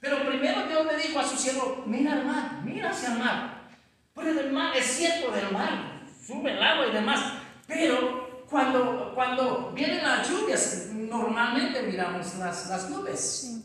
Pero 0.00 0.26
primero 0.26 0.66
Dios 0.68 0.86
le 0.86 0.96
dijo 0.98 1.18
a 1.18 1.24
su 1.24 1.36
siervo, 1.36 1.82
mira 1.86 2.12
al 2.12 2.26
mar, 2.26 2.60
mira 2.62 2.90
hacia 2.90 3.12
el 3.12 3.18
mar. 3.18 3.68
Pero 4.14 4.40
el 4.40 4.52
mar 4.52 4.76
es 4.76 4.84
cierto 4.84 5.30
del 5.32 5.50
mar, 5.50 6.02
sube 6.26 6.52
el 6.52 6.62
agua 6.62 6.86
y 6.86 6.92
demás. 6.92 7.20
Pero 7.66 8.44
cuando, 8.48 9.12
cuando 9.14 9.72
vienen 9.72 10.02
las 10.02 10.28
lluvias, 10.28 10.88
normalmente 10.92 11.82
miramos 11.82 12.34
las, 12.36 12.68
las 12.68 12.90
nubes. 12.90 13.64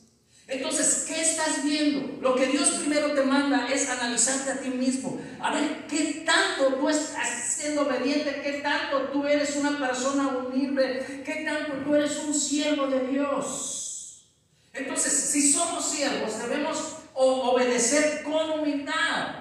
Entonces, 0.51 1.05
¿qué 1.07 1.21
estás 1.21 1.63
viendo? 1.63 2.17
Lo 2.21 2.35
que 2.35 2.47
Dios 2.47 2.71
primero 2.71 3.13
te 3.13 3.23
manda 3.23 3.69
es 3.71 3.89
analizarte 3.89 4.51
a 4.51 4.59
ti 4.59 4.69
mismo. 4.69 5.17
A 5.39 5.53
ver, 5.53 5.87
¿qué 5.89 6.25
tanto 6.25 6.75
tú 6.75 6.89
estás 6.89 7.55
siendo 7.55 7.83
obediente? 7.83 8.41
¿Qué 8.43 8.59
tanto 8.61 9.03
tú 9.13 9.25
eres 9.25 9.55
una 9.55 9.79
persona 9.79 10.27
humilde? 10.27 11.23
¿Qué 11.25 11.45
tanto 11.45 11.85
tú 11.85 11.95
eres 11.95 12.17
un 12.17 12.33
siervo 12.33 12.87
de 12.87 13.07
Dios? 13.07 14.25
Entonces, 14.73 15.13
si 15.13 15.53
somos 15.53 15.89
siervos, 15.89 16.37
debemos 16.41 16.97
obedecer 17.13 18.21
con 18.23 18.59
humildad. 18.59 19.40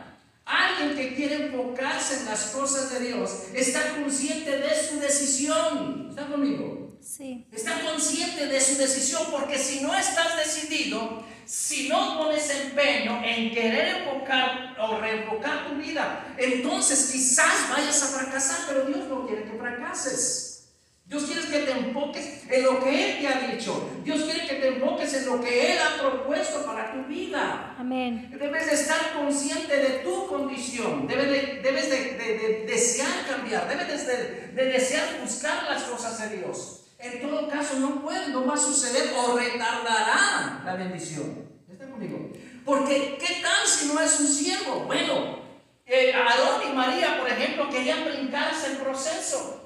Alguien 0.80 0.96
que 0.96 1.14
quiere 1.14 1.46
enfocarse 1.46 2.20
en 2.20 2.26
las 2.26 2.46
cosas 2.46 2.92
de 2.92 3.06
Dios 3.06 3.30
está 3.54 3.96
consciente 3.96 4.58
de 4.58 4.70
su 4.88 4.99
decisión. 4.99 6.06
¿Está 6.08 6.26
conmigo? 6.26 6.96
Sí. 7.02 7.46
Está 7.52 7.80
consciente 7.82 8.46
de 8.46 8.60
su 8.60 8.76
decisión 8.78 9.25
porque 9.30 9.58
si 9.58 9.80
no 9.80 9.94
estás 9.94 10.37
decidido, 10.37 11.22
si 11.44 11.88
no 11.88 12.18
pones 12.18 12.49
empeño 12.50 13.22
en 13.25 13.52
querer 13.52 13.96
enfocar 13.99 14.76
o 14.80 14.99
reenfocar 14.99 15.68
tu 15.68 15.75
vida, 15.75 16.34
entonces 16.38 17.10
quizás 17.12 17.68
vayas 17.70 18.02
a 18.02 18.06
fracasar, 18.06 18.58
pero 18.68 18.84
Dios 18.84 19.08
no 19.08 19.26
quiere 19.26 19.44
que 19.44 19.58
fracases. 19.58 20.50
Dios 21.11 21.25
quiere 21.25 21.40
que 21.40 21.59
te 21.67 21.73
enfoques 21.73 22.45
en 22.49 22.62
lo 22.62 22.79
que 22.79 22.88
Él 22.88 23.21
te 23.21 23.26
ha 23.26 23.40
dicho. 23.50 23.90
Dios 24.05 24.23
quiere 24.23 24.47
que 24.47 24.55
te 24.55 24.69
enfoques 24.69 25.12
en 25.14 25.26
lo 25.26 25.40
que 25.40 25.73
Él 25.73 25.79
ha 25.81 26.00
propuesto 26.00 26.64
para 26.64 26.93
tu 26.93 27.02
vida. 27.09 27.75
Amén. 27.76 28.31
Debes 28.31 28.67
de 28.67 28.75
estar 28.75 29.14
consciente 29.14 29.76
de 29.76 29.88
tu 30.05 30.29
condición. 30.29 31.09
Debes 31.09 31.26
de, 31.26 31.61
debes 31.64 31.90
de, 31.90 32.64
desear 32.64 33.26
cambiar. 33.29 33.69
Debes 33.69 34.07
de, 34.07 34.64
desear 34.67 35.21
buscar 35.21 35.64
las 35.64 35.83
cosas 35.83 36.17
de 36.21 36.37
Dios. 36.37 36.85
En 37.00 37.21
todo 37.21 37.49
caso, 37.49 37.81
no 37.81 38.00
puede, 38.02 38.29
no 38.29 38.47
va 38.47 38.55
a 38.55 38.57
suceder 38.57 39.12
o 39.19 39.37
retardará 39.37 40.62
la 40.64 40.76
bendición. 40.76 41.45
¿Está 41.69 41.90
conmigo? 41.90 42.31
Porque, 42.64 43.19
¿qué 43.19 43.43
tal 43.43 43.67
si 43.67 43.88
no 43.88 43.99
es 43.99 44.21
un 44.21 44.29
siervo? 44.29 44.85
Bueno, 44.87 45.40
eh, 45.87 46.12
Aarón 46.14 46.71
y 46.71 46.73
María, 46.73 47.19
por 47.19 47.29
ejemplo, 47.29 47.69
querían 47.69 48.05
brincarse 48.05 48.75
el 48.75 48.76
proceso. 48.76 49.60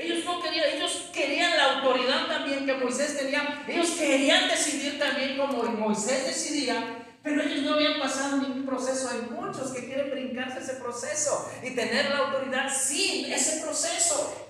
Ellos 0.00 0.24
no 0.24 0.40
querían, 0.40 0.70
ellos 0.74 1.10
querían 1.12 1.56
la 1.56 1.74
autoridad 1.74 2.26
también 2.26 2.64
que 2.64 2.74
Moisés 2.74 3.18
tenía. 3.18 3.64
Ellos 3.68 3.90
querían 3.90 4.48
decidir 4.48 4.98
también 4.98 5.36
como 5.36 5.62
Moisés 5.64 6.26
decidía, 6.26 7.04
pero 7.22 7.42
ellos 7.42 7.62
no 7.62 7.74
habían 7.74 8.00
pasado 8.00 8.38
ningún 8.38 8.64
proceso. 8.64 9.10
Hay 9.10 9.28
muchos 9.30 9.72
que 9.72 9.84
quieren 9.84 10.10
brincarse 10.10 10.60
ese 10.60 10.80
proceso 10.80 11.50
y 11.62 11.70
tener 11.72 12.10
la 12.10 12.18
autoridad 12.18 12.72
sin 12.74 13.30
ese 13.30 13.60
proceso. 13.60 14.46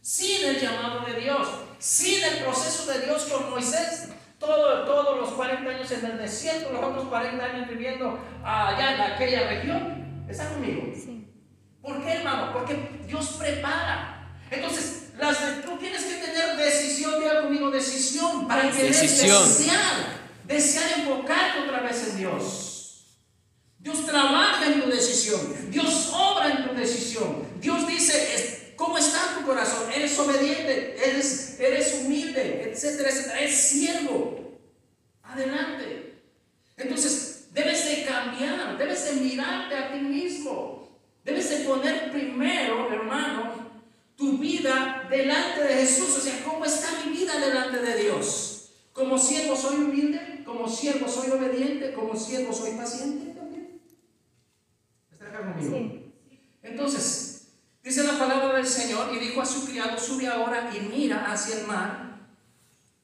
Sin 0.00 0.46
el 0.46 0.60
llamado 0.60 1.04
de 1.04 1.20
Dios, 1.20 1.48
sin 1.78 2.22
el 2.22 2.44
proceso 2.44 2.90
de 2.92 3.06
Dios 3.06 3.24
con 3.24 3.50
Moisés. 3.50 4.08
Todo, 4.38 4.84
todos 4.84 5.18
los 5.18 5.30
40 5.30 5.68
años 5.68 5.90
en 5.90 6.04
el 6.04 6.18
desierto, 6.18 6.72
los 6.72 6.84
otros 6.84 7.08
40 7.08 7.44
años 7.44 7.68
viviendo 7.68 8.20
allá 8.44 8.94
en 8.94 9.00
aquella 9.00 9.48
región. 9.48 10.24
¿Está 10.28 10.48
conmigo? 10.50 10.92
Sí. 10.94 11.26
¿Por 11.82 12.04
qué, 12.04 12.12
hermano? 12.12 12.52
Porque 12.52 12.76
Dios 13.06 13.36
prepara. 13.38 14.17
Entonces, 14.50 15.10
las, 15.18 15.62
tú 15.64 15.76
tienes 15.78 16.04
que 16.04 16.14
tener 16.14 16.56
decisión, 16.56 17.20
diga 17.20 17.42
conmigo, 17.42 17.70
decisión, 17.70 18.46
para 18.48 18.70
que 18.70 18.84
decisión. 18.84 19.48
desear, 19.48 20.20
desear 20.46 21.00
enfocarte 21.00 21.60
otra 21.60 21.80
vez 21.80 22.08
en 22.08 22.16
Dios. 22.18 22.64
Dios 23.78 24.06
trabaja 24.06 24.66
en 24.66 24.82
tu 24.82 24.90
decisión, 24.90 25.40
Dios 25.70 26.12
obra 26.12 26.50
en 26.50 26.68
tu 26.68 26.74
decisión. 26.74 27.46
Dios 27.60 27.86
dice, 27.86 28.74
¿cómo 28.76 28.98
está 28.98 29.36
tu 29.38 29.46
corazón? 29.46 29.90
¿Eres 29.92 30.18
obediente? 30.18 30.96
¿Eres, 31.02 31.58
eres 31.60 31.94
humilde? 32.00 32.70
Etcétera, 32.72 33.10
etcétera. 33.10 33.40
¿Eres 33.40 33.56
siervo? 33.56 34.58
Adelante. 35.22 36.22
Entonces, 36.76 37.48
debes 37.52 37.84
de 37.84 38.04
cambiar, 38.04 38.78
debes 38.78 39.04
de 39.04 39.20
mirarte 39.20 39.76
a 39.76 39.92
ti 39.92 39.98
mismo. 39.98 40.88
Debes 41.24 41.50
de 41.50 41.56
poner 41.64 42.10
primero, 42.10 42.90
hermano, 42.92 43.67
vida 44.58 45.06
delante 45.08 45.62
de 45.62 45.74
Jesús. 45.74 46.16
O 46.16 46.20
sea, 46.20 46.42
¿cómo 46.44 46.64
está 46.64 46.88
mi 47.04 47.12
vida 47.12 47.38
delante 47.38 47.80
de 47.80 48.02
Dios? 48.02 48.70
Como 48.92 49.18
siervo 49.18 49.56
soy 49.56 49.76
humilde, 49.76 50.42
como 50.44 50.68
siervo 50.68 51.08
soy 51.08 51.30
obediente, 51.30 51.92
como 51.92 52.16
siervo 52.16 52.52
soy 52.52 52.72
paciente 52.72 53.32
también. 53.32 53.80
¿Está 55.12 55.26
acá 55.26 55.52
conmigo? 55.52 56.02
Entonces, 56.62 57.48
dice 57.82 58.02
la 58.02 58.18
palabra 58.18 58.54
del 58.54 58.66
Señor 58.66 59.14
y 59.14 59.18
dijo 59.18 59.40
a 59.40 59.46
su 59.46 59.66
criado, 59.66 59.98
sube 59.98 60.26
ahora 60.26 60.70
y 60.74 60.80
mira 60.80 61.30
hacia 61.30 61.60
el 61.60 61.66
mar. 61.66 62.18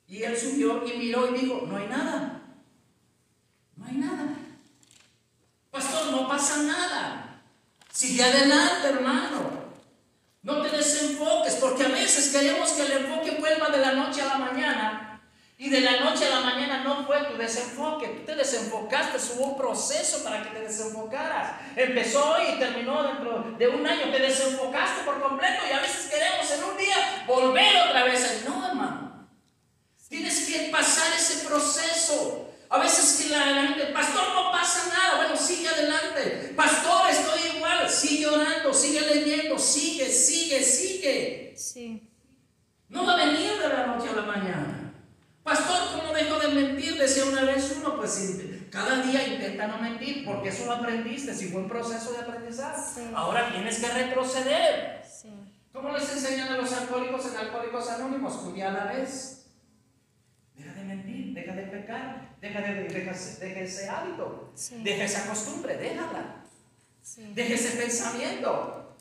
Y 0.06 0.23
él 0.23 0.37
subió 0.37 0.87
y 0.87 0.99
miró 0.99 1.34
y 1.34 1.40
dijo, 1.40 1.64
no 1.66 1.76
hay 1.76 1.87
nada. 1.87 2.42
No 3.76 3.87
hay 3.87 3.96
nada. 3.96 4.37
Pastor, 5.70 6.11
no 6.12 6.28
pasa 6.28 6.62
nada. 6.62 7.42
Sigue 7.90 8.23
adelante, 8.23 8.88
hermano. 8.88 9.63
No 10.44 10.62
te 10.62 10.76
desenfoques, 10.76 11.54
porque 11.54 11.84
a 11.84 11.88
veces 11.88 12.28
queremos 12.28 12.70
que 12.72 12.82
el 12.82 12.92
enfoque 12.92 13.32
vuelva 13.40 13.70
de 13.70 13.78
la 13.78 13.92
noche 13.92 14.20
a 14.20 14.26
la 14.26 14.36
mañana. 14.36 15.10
Y 15.56 15.70
de 15.70 15.80
la 15.80 16.00
noche 16.00 16.26
a 16.26 16.30
la 16.30 16.40
mañana 16.40 16.82
no 16.84 17.06
fue 17.06 17.16
tu 17.24 17.38
desenfoque. 17.38 18.08
Tú 18.08 18.26
te 18.26 18.34
desenfocaste, 18.34 19.18
hubo 19.34 19.52
un 19.52 19.56
proceso 19.56 20.22
para 20.22 20.42
que 20.42 20.50
te 20.50 20.60
desenfocaras. 20.60 21.52
Empezó 21.76 22.32
hoy 22.32 22.42
y 22.54 22.58
terminó 22.58 23.04
dentro 23.04 23.54
de 23.56 23.68
un 23.68 23.86
año. 23.86 24.10
Te 24.12 24.18
desenfocaste 24.18 25.04
por 25.04 25.22
completo 25.22 25.62
y 25.66 25.72
a 25.72 25.80
veces 25.80 26.10
queremos 26.10 26.50
en 26.50 26.64
un 26.64 26.76
día 26.76 27.24
volver 27.26 27.88
otra 27.88 28.04
vez. 28.04 28.44
No, 28.46 28.66
hermano. 28.66 29.28
Tienes 30.08 30.46
que 30.46 30.68
pasar 30.70 31.12
ese 31.16 31.46
proceso. 31.46 32.50
A 32.68 32.78
veces 32.78 33.22
que 33.22 33.28
la, 33.30 33.44
gente, 33.68 33.86
pastor, 33.86 34.34
no 34.34 34.50
pasa 34.50 34.88
nada. 34.88 35.16
Bueno, 35.18 35.36
sigue 35.36 35.68
adelante. 35.68 36.52
Pastor, 36.56 37.10
estoy 37.10 37.56
igual. 37.56 37.88
Sigue 37.88 38.26
orando, 38.26 38.74
sigue 38.74 39.00
leyendo, 39.02 39.56
sigue, 39.56 40.10
sigue, 40.10 40.62
sigue. 40.62 41.54
Sí. 41.56 42.10
No 42.88 43.06
va 43.06 43.14
a 43.14 43.26
venir 43.26 43.58
de 43.58 43.68
la 43.68 43.86
noche 43.86 44.08
a 44.08 44.16
la 44.16 44.22
mañana. 44.22 44.92
Pastor, 45.42 46.00
¿cómo 46.00 46.14
dejo 46.14 46.38
de 46.38 46.48
mentir? 46.48 46.96
Decía 46.96 47.24
una 47.26 47.42
vez 47.42 47.76
uno, 47.78 47.96
pues 47.96 48.40
cada 48.70 49.02
día 49.02 49.26
intenta 49.28 49.66
no 49.66 49.78
mentir 49.78 50.24
porque 50.24 50.48
eso 50.48 50.66
lo 50.66 50.72
aprendiste, 50.72 51.34
si 51.34 51.48
fue 51.48 51.60
un 51.60 51.68
proceso 51.68 52.12
de 52.12 52.18
aprendizaje. 52.18 53.10
Ahora 53.14 53.52
tienes 53.52 53.78
que 53.78 53.88
retroceder. 53.88 55.04
Sí. 55.04 55.28
¿Cómo 55.72 55.90
les 55.90 56.10
enseñan 56.10 56.48
a 56.52 56.56
los 56.56 56.72
alcohólicos 56.72 57.26
en 57.26 57.36
Alcohólicos 57.36 57.90
Anónimos? 57.90 58.34
Un 58.42 58.54
día 58.54 58.70
a 58.70 58.72
la 58.72 58.84
vez. 58.92 59.46
Deja 60.56 60.72
de 60.72 60.84
mentir, 60.84 61.34
deja 61.34 61.52
de 61.52 61.62
pecar, 61.64 62.34
Deja, 62.40 62.60
de, 62.60 62.84
deja, 62.84 63.10
ese 63.62 63.88
hábito. 63.88 64.52
Deja 64.82 65.04
esa 65.04 65.26
costumbre, 65.26 65.76
déjala. 65.76 66.44
Deja 67.34 67.54
ese 67.54 67.78
pensamiento. 67.78 68.96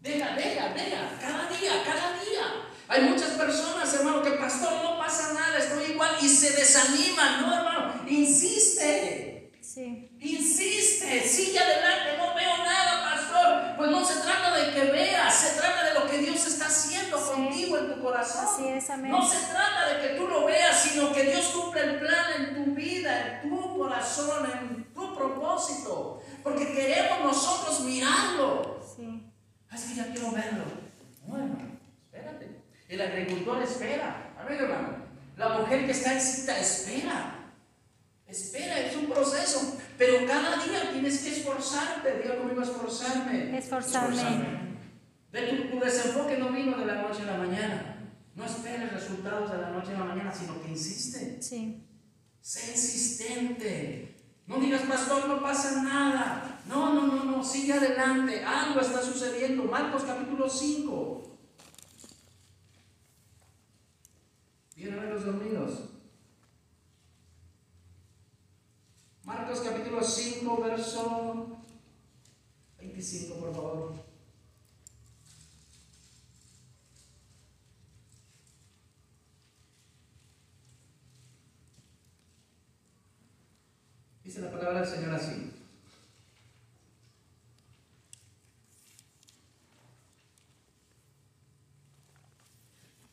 Deja, 0.00 0.36
deja, 0.36 0.68
deja. 0.72 1.18
Cada 1.20 1.48
día, 1.48 1.72
cada 1.84 2.12
día. 2.22 2.75
Hay 2.88 3.02
muchas 3.02 3.30
personas, 3.30 3.92
hermano, 3.94 4.22
que 4.22 4.30
pastor, 4.32 4.72
no 4.82 4.98
pasa 4.98 5.32
nada, 5.32 5.58
estoy 5.58 5.92
igual 5.92 6.16
y 6.20 6.28
se 6.28 6.52
desaniman. 6.52 7.42
No, 7.42 7.54
hermano, 7.54 7.94
insiste. 8.08 9.36
Insiste, 10.20 11.28
sigue 11.28 11.58
adelante, 11.58 12.16
no 12.16 12.34
veo 12.34 12.56
nada, 12.64 13.10
pastor. 13.10 13.76
Pues 13.76 13.90
no 13.90 14.04
se 14.04 14.20
trata 14.20 14.56
de 14.56 14.72
que 14.72 14.90
veas, 14.90 15.34
se 15.34 15.60
trata 15.60 15.84
de 15.84 15.94
lo 16.00 16.08
que 16.08 16.18
Dios 16.18 16.46
está 16.46 16.66
haciendo 16.66 17.20
contigo 17.20 17.76
en 17.76 17.92
tu 17.92 18.02
corazón. 18.02 18.44
No 19.02 19.28
se 19.28 19.38
trata 19.46 19.88
de 19.88 20.00
que 20.00 20.14
tú 20.14 20.28
lo 20.28 20.46
veas, 20.46 20.80
sino 20.80 21.12
que 21.12 21.24
Dios 21.24 21.46
cumple 21.48 21.82
el 21.82 21.98
plan 21.98 22.24
en 22.38 22.54
tu 22.54 22.74
vida, 22.74 23.42
en 23.42 23.50
tu 23.50 23.76
corazón, 23.76 24.50
en 24.50 24.94
tu 24.94 25.14
propósito. 25.14 26.22
Porque 26.42 26.72
queremos 26.72 27.20
nosotros 27.22 27.80
mirarlo. 27.80 28.80
Sí. 28.96 29.30
Así 29.68 29.90
que 29.90 29.94
ya 29.96 30.06
quiero 30.06 30.30
verlo. 30.30 30.64
Bueno, 31.26 31.58
espérate. 32.06 32.62
El 32.88 33.00
agricultor 33.00 33.62
espera. 33.62 34.34
A 34.38 34.44
ver, 34.44 34.62
hermano. 34.62 35.06
La 35.36 35.58
mujer 35.58 35.84
que 35.84 35.92
está 35.92 36.14
en 36.14 36.20
cita 36.20 36.58
espera. 36.58 37.52
Espera, 38.26 38.80
es 38.80 38.96
un 38.96 39.06
proceso. 39.06 39.78
pero 39.98 40.26
cada 40.26 40.56
día 40.64 40.90
tienes 40.92 41.22
que 41.22 41.36
esforzarte. 41.36 42.18
Diga 42.22 42.36
conmigo 42.38 42.62
esforzarme. 42.62 43.56
Esforzarme. 43.56 44.76
De 45.32 45.42
tu, 45.42 45.70
tu 45.70 45.84
desenfoque 45.84 46.38
no 46.38 46.50
vino 46.50 46.76
de 46.78 46.86
la 46.86 47.02
noche 47.02 47.22
a 47.22 47.32
la 47.32 47.38
mañana. 47.38 47.96
No 48.34 48.44
esperes 48.44 48.92
resultados 48.92 49.50
de 49.50 49.58
la 49.58 49.70
noche 49.70 49.94
a 49.94 49.98
la 49.98 50.04
mañana, 50.04 50.32
sino 50.32 50.60
que 50.62 50.68
insiste. 50.68 51.40
Sí. 51.40 51.82
Sé 52.40 52.70
insistente. 52.72 54.16
No 54.46 54.58
digas, 54.58 54.82
pastor, 54.82 55.26
no 55.28 55.42
pasa 55.42 55.82
nada. 55.82 56.60
No, 56.68 56.94
no, 56.94 57.06
no, 57.06 57.24
no, 57.24 57.42
sigue 57.42 57.72
adelante. 57.72 58.44
Algo 58.44 58.80
está 58.80 59.02
sucediendo. 59.02 59.64
Marcos 59.64 60.04
capítulo 60.04 60.48
5. 60.48 61.15
Vienen 64.76 64.98
a 64.98 65.04
los 65.04 65.24
dormidos. 65.24 65.88
Marcos 69.24 69.60
capítulo 69.60 70.02
5, 70.02 70.62
verso 70.62 71.64
25, 72.78 73.34
por 73.36 73.54
favor. 73.54 73.94
Dice 84.22 84.40
la 84.42 84.50
palabra 84.50 84.80
del 84.82 84.88
Señor 84.88 85.14
así. 85.14 85.52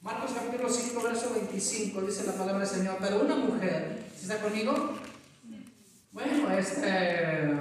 Marcos 0.02 0.32
capítulo 0.34 0.70
5, 0.70 1.02
verso 1.02 1.34
25, 1.64 2.02
dice 2.02 2.26
la 2.26 2.34
palabra 2.34 2.60
del 2.60 2.68
Señor, 2.68 2.98
pero 3.00 3.22
una 3.22 3.36
mujer, 3.36 4.04
¿sí 4.14 4.24
está 4.24 4.42
conmigo? 4.42 4.98
Bueno, 6.12 6.52
este, 6.52 7.54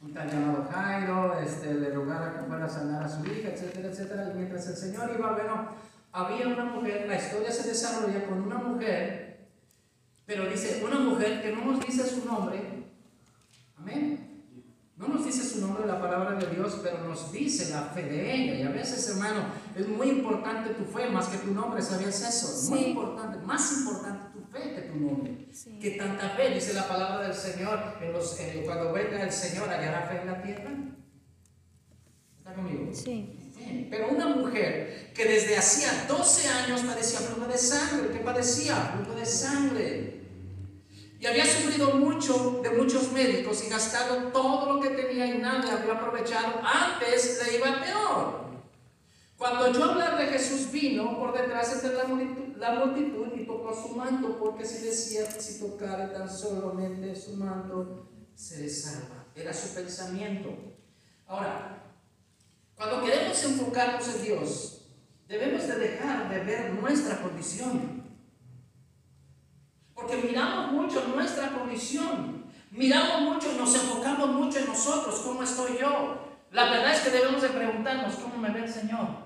un 0.00 0.14
tal 0.14 0.30
llamado 0.30 0.68
Jairo, 0.70 1.40
este, 1.40 1.74
le 1.74 1.90
rogara 1.90 2.34
que 2.34 2.46
fuera 2.46 2.66
a 2.66 2.68
sanar 2.68 3.02
a 3.02 3.08
su 3.08 3.26
hija, 3.26 3.48
etcétera, 3.48 3.88
etcétera, 3.88 4.30
y 4.32 4.36
mientras 4.36 4.68
el 4.68 4.76
Señor 4.76 5.10
iba, 5.18 5.32
bueno, 5.32 5.70
había 6.12 6.46
una 6.46 6.64
mujer, 6.66 7.06
la 7.08 7.16
historia 7.16 7.50
se 7.50 7.68
desarrolla 7.68 8.26
con 8.26 8.42
una 8.42 8.58
mujer, 8.58 9.48
pero 10.24 10.46
dice, 10.46 10.84
una 10.84 11.00
mujer 11.00 11.42
que 11.42 11.50
no 11.50 11.64
nos 11.64 11.84
dice 11.84 12.06
su 12.06 12.24
nombre, 12.24 12.62
amén, 13.76 14.22
no 14.96 15.08
nos 15.08 15.24
dice 15.26 15.42
su 15.42 15.60
nombre 15.60 15.84
la 15.84 16.00
palabra 16.00 16.36
de 16.36 16.46
Dios, 16.46 16.78
pero 16.80 16.98
nos 17.02 17.32
dice 17.32 17.72
la 17.72 17.82
fe 17.86 18.04
de 18.04 18.34
ella. 18.34 18.54
Y 18.54 18.62
a 18.62 18.70
veces, 18.70 19.08
hermano, 19.10 19.46
es 19.76 19.88
muy 19.88 20.08
importante 20.10 20.70
tu 20.70 20.84
fe 20.84 21.08
más 21.10 21.26
que 21.28 21.38
tu 21.38 21.52
nombre. 21.54 21.80
¿Sabías 21.82 22.20
eso? 22.22 22.70
Muy 22.70 22.78
Sí. 22.80 22.84
importante, 22.90 23.38
más 23.46 23.72
importante 23.78 24.26
tu 24.38 24.44
fe 24.50 24.74
que 24.74 24.80
tu 24.82 24.96
nombre. 25.00 25.48
Sí. 25.52 25.78
Que 25.78 25.92
tanta 25.92 26.30
fe, 26.30 26.50
dice 26.50 26.74
la 26.74 26.86
palabra 26.88 27.22
del 27.26 27.34
Señor, 27.34 27.78
en 28.00 28.12
los, 28.12 28.38
en- 28.40 28.64
cuando 28.64 28.92
venga 28.92 29.22
el 29.22 29.32
Señor, 29.32 29.68
hallará 29.68 30.02
fe 30.02 30.20
en 30.20 30.26
la 30.26 30.42
tierra. 30.42 30.70
¿Está 32.38 32.54
conmigo? 32.54 32.90
Sí. 32.92 33.38
Sí, 33.56 33.86
Pero 33.90 34.08
una 34.08 34.26
mujer 34.26 35.12
que 35.14 35.24
desde 35.24 35.56
hacía 35.56 36.06
12 36.08 36.48
años 36.48 36.80
padecía 36.80 37.20
flujo 37.20 37.48
de 37.48 37.56
sangre, 37.56 38.08
¿qué 38.12 38.18
padecía? 38.18 38.74
Flujo 38.96 39.14
de 39.18 39.24
sangre. 39.26 40.22
Y 41.20 41.26
había 41.26 41.46
sufrido 41.46 41.94
mucho 41.94 42.60
de 42.64 42.70
muchos 42.70 43.12
médicos 43.12 43.62
y 43.64 43.70
gastado 43.70 44.32
todo 44.32 44.72
lo 44.74 44.80
que 44.80 44.88
tenía 44.90 45.26
y 45.26 45.38
nada 45.38 45.78
había 45.78 45.92
aprovechado. 45.92 46.60
Antes 46.64 47.40
le 47.46 47.58
iba 47.58 47.80
peor. 47.80 48.51
Cuando 49.42 49.72
yo 49.72 49.90
hablar 49.90 50.16
de 50.18 50.26
Jesús 50.26 50.70
vino 50.70 51.18
por 51.18 51.36
detrás 51.36 51.74
entre 51.74 51.94
la 51.94 52.04
multitud, 52.04 53.26
y 53.34 53.44
tocó 53.44 53.74
su 53.74 53.96
manto, 53.96 54.38
porque 54.38 54.64
si 54.64 54.86
decía 54.86 55.28
si 55.32 55.58
tocare 55.58 56.14
tan 56.14 56.30
solamente 56.30 57.12
su 57.16 57.34
manto, 57.34 58.08
se 58.36 58.70
salva. 58.70 59.26
Era 59.34 59.52
su 59.52 59.74
pensamiento. 59.74 60.48
Ahora, 61.26 61.82
cuando 62.76 63.02
queremos 63.02 63.42
enfocarnos 63.42 64.14
en 64.14 64.22
Dios, 64.22 64.86
debemos 65.26 65.66
de 65.66 65.74
dejar 65.76 66.30
de 66.30 66.38
ver 66.44 66.74
nuestra 66.74 67.20
condición. 67.20 68.04
Porque 69.92 70.18
miramos 70.18 70.70
mucho 70.70 71.04
nuestra 71.08 71.50
condición. 71.50 72.44
Miramos 72.70 73.22
mucho, 73.22 73.52
nos 73.58 73.74
enfocamos 73.74 74.28
mucho 74.28 74.60
en 74.60 74.66
nosotros, 74.66 75.20
cómo 75.24 75.42
estoy 75.42 75.78
yo. 75.80 76.28
La 76.52 76.70
verdad 76.70 76.94
es 76.94 77.00
que 77.00 77.10
debemos 77.10 77.42
de 77.42 77.48
preguntarnos 77.48 78.14
cómo 78.14 78.36
me 78.36 78.50
ve 78.50 78.66
el 78.66 78.72
Señor. 78.72 79.21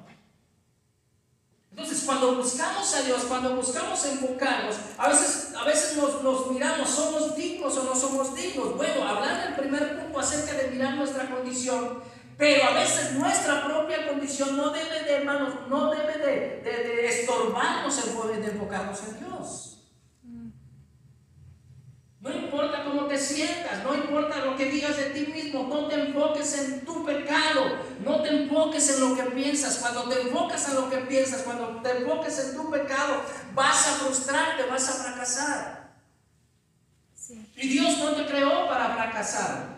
Entonces, 1.77 2.05
cuando 2.07 2.37
buscamos 2.37 2.95
a 2.95 3.03
Dios, 3.03 3.25
cuando 3.29 3.55
buscamos 3.55 4.03
enfocarnos, 4.07 4.77
a 4.97 5.09
veces, 5.11 5.53
a 5.55 5.63
veces 5.65 5.99
nos, 5.99 6.23
nos 6.23 6.51
miramos, 6.51 6.89
¿somos 6.89 7.37
dignos 7.37 7.77
o 7.77 7.85
no 7.85 7.95
somos 7.95 8.35
dignos? 8.35 8.75
Bueno, 8.79 9.07
hablar 9.07 9.45
del 9.45 9.57
primer 9.57 10.01
punto 10.01 10.19
acerca 10.19 10.55
de 10.55 10.69
mirar 10.71 10.95
nuestra 10.95 11.29
condición, 11.31 11.99
pero 12.39 12.65
a 12.65 12.71
veces 12.73 13.13
nuestra 13.13 13.63
propia 13.67 14.09
condición 14.09 14.57
no 14.57 14.71
debe 14.71 15.03
de, 15.05 15.13
hermanos, 15.17 15.53
no 15.69 15.91
debe 15.91 16.17
de, 16.17 16.61
de- 16.63 16.85
de 16.85 17.09
estorbarnos 17.09 18.07
el 18.07 18.11
poder 18.15 18.41
de 18.43 18.53
enfocarnos 18.53 18.99
en 19.09 19.19
Dios. 19.19 19.73
No 22.21 22.35
importa 22.35 22.85
cómo 22.97 23.09
te 23.09 23.19
sientas, 23.19 23.83
no 23.85 23.95
importa 23.95 24.39
lo 24.39 24.57
que 24.57 24.67
digas 24.67 24.97
de 24.97 25.11
ti 25.11 25.31
mismo, 25.31 25.65
no 25.65 25.87
te 25.87 25.97
enfoques 25.97 26.59
en 26.59 26.85
tu 26.85 27.05
pecado, 27.05 27.79
no 28.01 28.23
te 28.23 28.29
enfoques 28.31 28.89
en 28.91 29.01
lo 29.01 29.17
que 29.17 29.23
piensas. 29.25 29.79
Cuando 29.79 30.05
te 30.05 30.23
enfocas 30.23 30.69
en 30.69 30.75
lo 30.77 30.91
que 30.91 30.99
piensas, 30.99 31.43
cuando 31.43 31.83
te 31.83 31.99
enfoques 31.99 32.39
en 32.39 32.57
tu 32.57 32.71
pecado, 32.71 33.23
vas 33.55 33.87
a 33.87 33.93
frustrarte, 33.97 34.65
vas 34.65 34.89
a 34.89 35.05
fracasar. 35.05 35.91
Sí. 37.15 37.47
Y 37.57 37.69
Dios 37.69 37.99
no 37.99 38.13
te 38.13 38.27
creó 38.27 38.67
para 38.69 38.95
fracasar. 38.95 39.77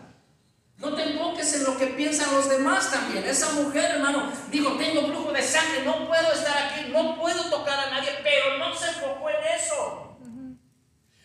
No 0.77 0.95
te 0.95 1.03
enfoques 1.03 1.53
en 1.55 1.65
lo 1.65 1.77
que 1.77 1.87
piensan 1.87 2.33
los 2.33 2.49
demás 2.49 2.89
también. 2.89 3.25
Esa 3.25 3.51
mujer, 3.51 3.95
hermano, 3.95 4.31
dijo, 4.49 4.77
tengo 4.77 5.07
flujo 5.07 5.33
de 5.33 5.41
sangre, 5.41 5.83
no 5.83 6.07
puedo 6.07 6.31
estar 6.31 6.57
aquí, 6.57 6.89
no 6.93 7.19
puedo 7.19 7.49
tocar 7.49 7.79
a 7.79 7.89
nadie, 7.89 8.11
pero 8.23 8.57
no 8.57 8.73
se 8.73 8.87
enfocó 8.87 9.29
en 9.29 9.59
eso. 9.59 10.08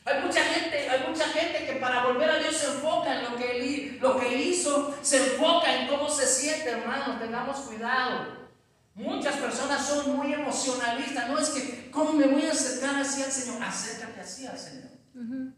Hay 0.06 0.20
mucha 0.20 0.44
gente, 0.44 0.88
hay 0.90 1.08
mucha 1.08 1.24
gente 1.28 1.64
que 1.64 1.72
para 1.80 2.04
volver 2.04 2.28
a 2.28 2.38
Dios 2.38 2.54
se 2.54 2.66
enfoca 2.66 3.18
en 3.18 3.24
lo 3.24 3.36
que 3.36 3.56
él, 3.56 3.98
lo 4.02 4.20
que 4.20 4.34
él 4.34 4.40
hizo, 4.48 4.94
se 5.00 5.16
enfoca 5.16 5.74
en 5.74 5.88
cómo 5.88 6.10
se 6.10 6.26
siente, 6.26 6.68
hermano, 6.68 7.18
tengamos 7.18 7.56
cuidado. 7.60 8.44
Muchas 8.94 9.36
personas 9.36 9.84
son 9.86 10.14
muy 10.14 10.32
emocionalistas, 10.34 11.28
no 11.28 11.38
es 11.38 11.48
que, 11.48 11.90
¿cómo 11.90 12.12
me 12.12 12.26
voy 12.26 12.46
a 12.46 12.52
acercar 12.52 12.96
así 12.96 13.22
al 13.22 13.32
Señor? 13.32 13.62
Acércate 13.62 14.20
así 14.20 14.46
al 14.46 14.58
Señor. 14.58 14.90
Ujú. 15.14 15.52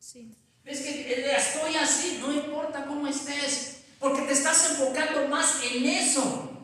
Sí. 0.00 0.36
Es 0.64 0.80
que 0.80 0.90
eh, 0.90 1.36
estoy 1.36 1.76
así, 1.76 2.18
no 2.20 2.32
importa 2.32 2.86
cómo 2.86 3.06
estés, 3.06 3.84
porque 4.00 4.22
te 4.22 4.32
estás 4.32 4.70
enfocando 4.72 5.28
más 5.28 5.62
en 5.62 5.86
eso. 5.86 6.55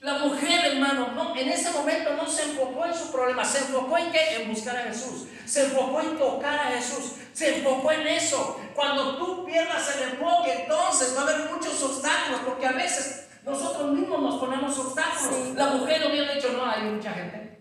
La 0.00 0.18
mujer, 0.18 0.64
hermano, 0.64 1.12
no, 1.12 1.34
en 1.34 1.48
ese 1.48 1.72
momento 1.72 2.14
no 2.14 2.24
se 2.26 2.44
enfocó 2.44 2.86
en 2.86 2.94
su 2.94 3.10
problema, 3.10 3.44
se 3.44 3.58
enfocó 3.58 3.98
en 3.98 4.12
qué? 4.12 4.42
En 4.42 4.48
buscar 4.48 4.76
a 4.76 4.82
Jesús, 4.82 5.26
se 5.44 5.64
enfocó 5.64 6.00
en 6.00 6.16
tocar 6.16 6.56
a 6.56 6.70
Jesús, 6.70 7.14
se 7.32 7.58
enfocó 7.58 7.90
en 7.90 8.06
eso. 8.06 8.60
Cuando 8.74 9.16
tú 9.16 9.44
pierdas 9.44 9.96
el 9.96 10.10
enfoque, 10.10 10.62
entonces 10.62 11.16
va 11.16 11.22
a 11.22 11.24
haber 11.24 11.50
muchos 11.50 11.82
obstáculos, 11.82 12.42
porque 12.46 12.66
a 12.66 12.72
veces 12.72 13.28
nosotros 13.44 13.90
mismos 13.90 14.20
nos 14.20 14.38
ponemos 14.38 14.78
obstáculos. 14.78 15.34
Sí. 15.34 15.52
La 15.56 15.70
mujer 15.70 16.06
hubiera 16.08 16.32
dicho, 16.32 16.52
no, 16.52 16.64
hay 16.64 16.82
mucha 16.82 17.12
gente, 17.12 17.60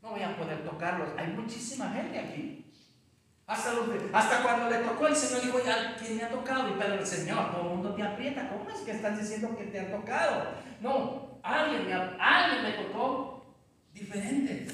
no 0.00 0.10
voy 0.10 0.22
a 0.22 0.34
poder 0.34 0.64
tocarlos, 0.64 1.10
hay 1.18 1.26
muchísima 1.26 1.90
gente 1.90 2.18
aquí. 2.18 2.67
Hasta, 3.48 3.72
los 3.72 3.88
hasta 4.12 4.42
cuando 4.42 4.68
le 4.68 4.76
tocó 4.80 5.06
el 5.06 5.16
Señor, 5.16 5.40
dijo, 5.40 5.58
ya, 5.64 5.96
¿quién 5.98 6.18
me 6.18 6.22
ha 6.22 6.28
tocado? 6.28 6.68
Y 6.68 6.72
pero 6.78 6.94
el 6.94 7.06
Señor, 7.06 7.50
todo 7.50 7.62
el 7.62 7.68
mundo 7.68 7.94
te 7.94 8.02
aprieta. 8.02 8.46
¿Cómo 8.50 8.68
es 8.68 8.80
que 8.80 8.90
estás 8.90 9.18
diciendo 9.18 9.56
que 9.56 9.64
te 9.64 9.80
han 9.80 9.90
tocado? 9.90 10.50
No, 10.82 11.40
alguien 11.42 11.86
me, 11.86 11.94
alguien 11.94 12.62
me 12.62 12.72
tocó 12.84 13.56
diferente. 13.94 14.66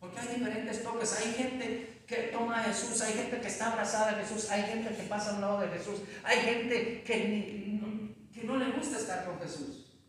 Porque 0.00 0.18
hay 0.18 0.26
diferentes 0.26 0.82
toques. 0.82 1.20
Hay 1.20 1.34
gente 1.34 2.02
que 2.04 2.16
toma 2.32 2.58
a 2.58 2.64
Jesús, 2.64 3.00
hay 3.00 3.12
gente 3.12 3.40
que 3.40 3.46
está 3.46 3.70
abrazada 3.70 4.10
a 4.10 4.14
Jesús, 4.14 4.50
hay 4.50 4.62
gente 4.62 4.96
que 4.96 5.04
pasa 5.04 5.30
a 5.30 5.34
un 5.34 5.40
lado 5.42 5.60
de 5.60 5.68
Jesús, 5.68 6.00
hay 6.24 6.38
gente 6.40 7.04
que, 7.04 7.80
que 8.32 8.44
no 8.44 8.56
le 8.56 8.72
gusta 8.72 8.96
estar 8.96 9.24
con 9.24 9.38
Jesús. 9.38 10.00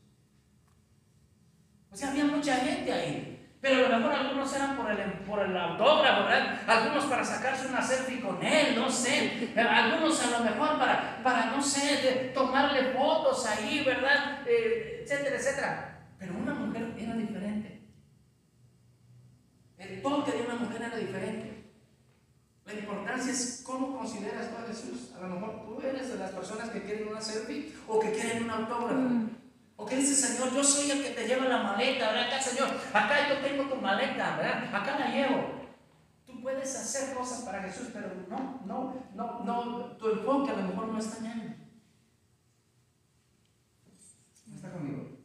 O 1.92 1.96
sea, 1.96 2.10
había 2.10 2.26
mucha 2.26 2.56
gente 2.56 2.92
ahí. 2.92 3.29
Pero 3.62 3.88
a 3.88 3.90
lo 3.90 3.98
mejor 3.98 4.14
algunos 4.14 4.56
eran 4.56 4.78
por 4.78 4.90
el, 4.90 5.12
por 5.26 5.40
el 5.40 5.58
autógrafo, 5.58 6.24
¿verdad? 6.24 6.62
Algunos 6.66 7.06
para 7.06 7.26
sacarse 7.26 7.68
una 7.68 7.82
selfie 7.82 8.22
con 8.22 8.42
él, 8.42 8.76
no 8.76 8.90
sé. 8.90 9.54
Algunos 9.58 10.24
a 10.24 10.40
lo 10.40 10.46
mejor 10.46 10.80
para, 10.80 11.22
para 11.22 11.48
no 11.48 11.62
sé, 11.62 11.98
de 12.02 12.12
tomarle 12.34 12.94
fotos 12.94 13.46
ahí, 13.48 13.84
¿verdad? 13.84 14.44
Eh, 14.48 15.02
etcétera, 15.04 15.36
etcétera. 15.36 16.00
Pero 16.18 16.36
una 16.36 16.54
mujer 16.54 16.94
era 16.98 17.14
diferente. 17.16 17.82
El 19.78 20.02
toque 20.02 20.32
de 20.32 20.42
una 20.44 20.56
mujer 20.56 20.82
era 20.82 20.96
diferente. 20.96 21.66
La 22.66 22.74
importancia 22.74 23.32
es 23.32 23.62
cómo 23.66 23.98
consideras 23.98 24.50
tú 24.50 24.56
a 24.58 24.68
Jesús. 24.68 25.14
A 25.18 25.22
lo 25.22 25.36
mejor 25.36 25.66
tú 25.66 25.82
eres 25.82 26.10
de 26.10 26.20
las 26.20 26.32
personas 26.32 26.70
que 26.70 26.84
quieren 26.84 27.10
una 27.10 27.20
selfie 27.20 27.74
o 27.88 28.00
que 28.00 28.12
quieren 28.12 28.44
un 28.44 28.52
autógrafo. 28.52 29.39
O 29.82 29.86
que 29.86 29.96
dice, 29.96 30.14
Señor, 30.14 30.54
yo 30.54 30.62
soy 30.62 30.92
el 30.92 31.02
que 31.02 31.12
te 31.12 31.26
lleva 31.26 31.46
la 31.46 31.64
maleta, 31.64 32.12
¿verdad? 32.12 32.28
Acá, 32.28 32.42
Señor, 32.42 32.68
acá 32.94 33.30
yo 33.30 33.38
tengo 33.38 33.64
tu 33.64 33.78
maleta, 33.78 34.36
¿verdad? 34.36 34.76
Acá 34.76 35.00
la 35.00 35.08
llevo. 35.10 35.54
Tú 36.26 36.42
puedes 36.42 36.76
hacer 36.76 37.16
cosas 37.16 37.44
para 37.44 37.64
Jesús, 37.64 37.88
pero 37.94 38.10
no, 38.28 38.62
no, 38.66 39.08
no, 39.16 39.44
no, 39.46 39.96
tu 39.96 40.10
enfoque 40.10 40.52
a 40.52 40.58
lo 40.58 40.64
mejor 40.64 40.90
no 40.90 41.00
está 41.00 41.20
en 41.20 41.26
Él. 41.32 41.56
¿No 44.48 44.56
está 44.56 44.70
conmigo? 44.70 45.18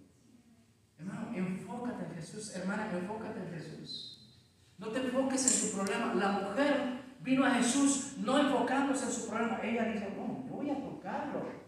Hermano, 1.01 1.33
enfócate 1.35 2.05
en 2.05 2.15
Jesús. 2.15 2.55
Hermana, 2.55 2.91
enfócate 2.93 3.41
en 3.41 3.51
Jesús. 3.55 4.39
No 4.79 4.87
te 4.91 5.01
enfoques 5.01 5.65
en 5.65 5.69
tu 5.69 5.77
problema. 5.77 6.15
La 6.15 6.31
mujer 6.31 7.03
vino 7.23 7.45
a 7.45 7.51
Jesús 7.51 8.19
no 8.19 8.39
enfocándose 8.39 9.07
en 9.07 9.13
su 9.13 9.29
problema. 9.29 9.59
Ella 9.65 9.87
dice, 9.87 10.15
no, 10.17 10.47
yo 10.47 10.55
voy 10.55 10.71
a 10.71 10.81
tocarlo. 10.81 11.64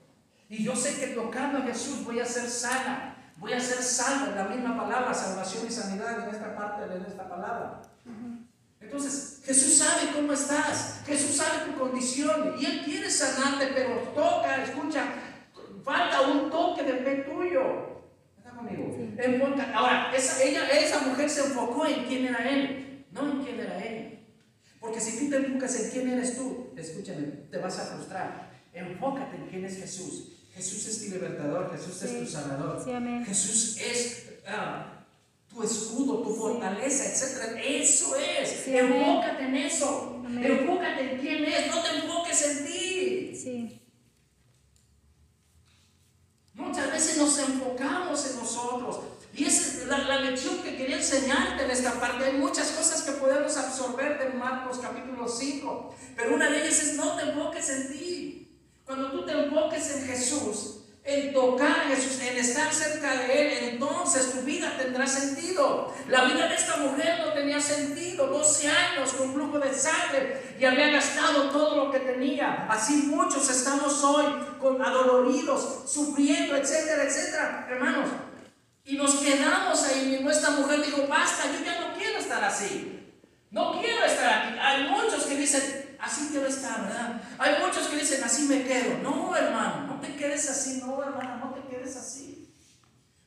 Y 0.48 0.62
yo 0.62 0.76
sé 0.76 1.00
que 1.00 1.08
tocando 1.08 1.58
a 1.58 1.62
Jesús 1.62 2.04
voy 2.04 2.20
a 2.20 2.24
ser 2.24 2.48
sana. 2.48 3.16
Voy 3.38 3.52
a 3.52 3.60
ser 3.60 3.82
salva. 3.82 4.34
La 4.34 4.44
misma 4.44 4.76
palabra, 4.76 5.12
salvación 5.12 5.66
y 5.66 5.70
sanidad 5.70 6.28
en 6.28 6.34
esta 6.34 6.54
parte 6.54 6.86
de 6.86 6.98
esta 7.08 7.28
palabra. 7.28 7.82
Entonces, 8.80 9.42
Jesús 9.44 9.78
sabe 9.78 10.12
cómo 10.14 10.32
estás, 10.32 11.02
Jesús 11.04 11.36
sabe 11.36 11.70
tu 11.70 11.78
condición 11.78 12.54
y 12.58 12.66
Él 12.66 12.82
quiere 12.84 13.10
sanarte, 13.10 13.68
pero 13.74 13.98
toca, 14.14 14.62
escucha, 14.62 15.06
falta 15.82 16.20
un 16.20 16.50
toque 16.50 16.84
de 16.84 16.92
fe 16.98 17.16
tuyo. 17.28 18.04
¿Está 18.38 18.50
conmigo? 18.50 18.96
Ahora, 19.74 20.12
esa, 20.14 20.40
ella, 20.40 20.68
esa 20.68 21.00
mujer 21.00 21.28
se 21.28 21.46
enfocó 21.46 21.84
en 21.84 22.04
quién 22.04 22.26
era 22.26 22.48
Él, 22.48 23.06
no 23.10 23.28
en 23.28 23.42
quién 23.42 23.58
era 23.58 23.84
Él. 23.84 24.24
Porque 24.80 25.00
si 25.00 25.18
tú 25.18 25.30
te 25.30 25.36
enfocas 25.36 25.80
en 25.80 25.90
quién 25.90 26.10
eres 26.10 26.36
tú, 26.36 26.72
escúchame, 26.76 27.26
te 27.50 27.58
vas 27.58 27.78
a 27.80 27.86
frustrar. 27.86 28.50
Enfócate 28.72 29.36
en 29.36 29.46
quién 29.48 29.64
es 29.64 29.78
Jesús. 29.78 30.35
Jesús 30.56 30.86
es 30.86 31.04
tu 31.04 31.10
libertador, 31.10 31.70
Jesús 31.70 32.02
es 32.02 32.18
tu 32.18 32.26
sanador. 32.26 32.82
Jesús 33.26 33.76
es 33.78 34.24
ah, 34.48 35.04
tu 35.50 35.62
escudo, 35.62 36.22
tu 36.22 36.34
fortaleza, 36.34 37.04
etc. 37.04 37.58
Eso 37.62 38.16
es. 38.16 38.66
Enfócate 38.66 39.44
en 39.44 39.56
eso. 39.56 40.22
Enfócate 40.26 41.12
en 41.12 41.20
quién 41.20 41.44
es. 41.44 41.66
No 41.68 41.82
te 41.82 41.96
enfoques 41.96 42.42
en 42.46 42.66
ti. 42.66 43.36
Sí. 43.36 43.82
Muchas 46.54 46.90
veces 46.90 47.18
nos 47.18 47.38
enfocamos 47.38 48.30
en 48.30 48.36
nosotros. 48.38 49.00
Y 49.34 49.44
esa 49.44 49.60
es 49.60 49.86
la, 49.86 49.98
la, 49.98 50.22
lección 50.22 50.62
que 50.62 50.74
quería 50.74 50.96
enseñarte 50.96 51.64
en 51.64 51.70
esta 51.70 52.00
parte. 52.00 52.24
Hay 52.24 52.38
muchas 52.38 52.70
cosas 52.70 53.02
que 53.02 53.12
podemos 53.12 53.54
absorber 53.58 54.18
de 54.18 54.38
Marcos 54.38 54.78
capítulo 54.78 55.28
5. 55.28 55.94
Pero 56.16 56.34
una 56.34 56.48
de 56.48 56.62
ellas 56.62 56.82
es 56.82 56.94
no 56.94 57.14
te 57.14 57.24
enfoques 57.24 57.68
en 57.68 57.92
ti. 57.92 58.05
Cuando 58.86 59.10
tú 59.10 59.26
te 59.26 59.32
enfoques 59.32 59.96
en 59.96 60.06
Jesús, 60.06 60.76
en 61.02 61.32
tocar 61.32 61.80
a 61.80 61.88
Jesús, 61.88 62.20
en 62.20 62.36
estar 62.36 62.72
cerca 62.72 63.16
de 63.16 63.42
Él, 63.42 63.68
entonces 63.72 64.32
tu 64.32 64.42
vida 64.42 64.76
tendrá 64.78 65.04
sentido. 65.08 65.92
La 66.08 66.24
vida 66.24 66.46
de 66.46 66.54
esta 66.54 66.76
mujer 66.76 67.18
no 67.24 67.32
tenía 67.32 67.60
sentido, 67.60 68.28
12 68.28 68.68
años 68.68 69.12
con 69.12 69.34
flujo 69.34 69.58
de 69.58 69.74
sangre 69.74 70.54
y 70.58 70.64
había 70.64 70.90
gastado 70.90 71.50
todo 71.50 71.84
lo 71.84 71.90
que 71.90 71.98
tenía. 71.98 72.68
Así 72.70 73.08
muchos 73.08 73.50
estamos 73.50 74.04
hoy 74.04 74.24
con 74.60 74.80
adoloridos, 74.80 75.90
sufriendo, 75.90 76.56
etcétera, 76.56 77.02
etcétera, 77.04 77.66
hermanos. 77.68 78.08
Y 78.84 78.96
nos 78.96 79.16
quedamos 79.16 79.82
ahí. 79.82 80.20
Nuestra 80.22 80.50
mujer 80.50 80.84
dijo, 80.84 81.08
basta, 81.08 81.44
yo 81.46 81.64
ya 81.64 81.80
no 81.80 81.96
quiero 81.96 82.18
estar 82.18 82.42
así. 82.44 83.12
No 83.50 83.80
quiero 83.80 84.04
estar 84.04 84.44
aquí. 84.44 84.58
Hay 84.60 84.88
muchos 84.88 85.24
que 85.24 85.36
dicen, 85.36 85.85
así 86.06 86.28
quiero 86.30 86.46
estar, 86.46 86.82
¿verdad? 86.82 87.20
Hay 87.38 87.56
muchos 87.60 87.88
que 87.88 87.96
dicen, 87.96 88.22
así 88.22 88.44
me 88.44 88.62
quedo. 88.62 88.98
No, 89.02 89.36
hermano, 89.36 89.86
no 89.88 90.00
te 90.00 90.14
quedes 90.14 90.48
así, 90.48 90.80
no, 90.80 91.02
hermano, 91.02 91.36
no 91.36 91.54
te 91.54 91.68
quedes 91.68 91.96
así. 91.96 92.54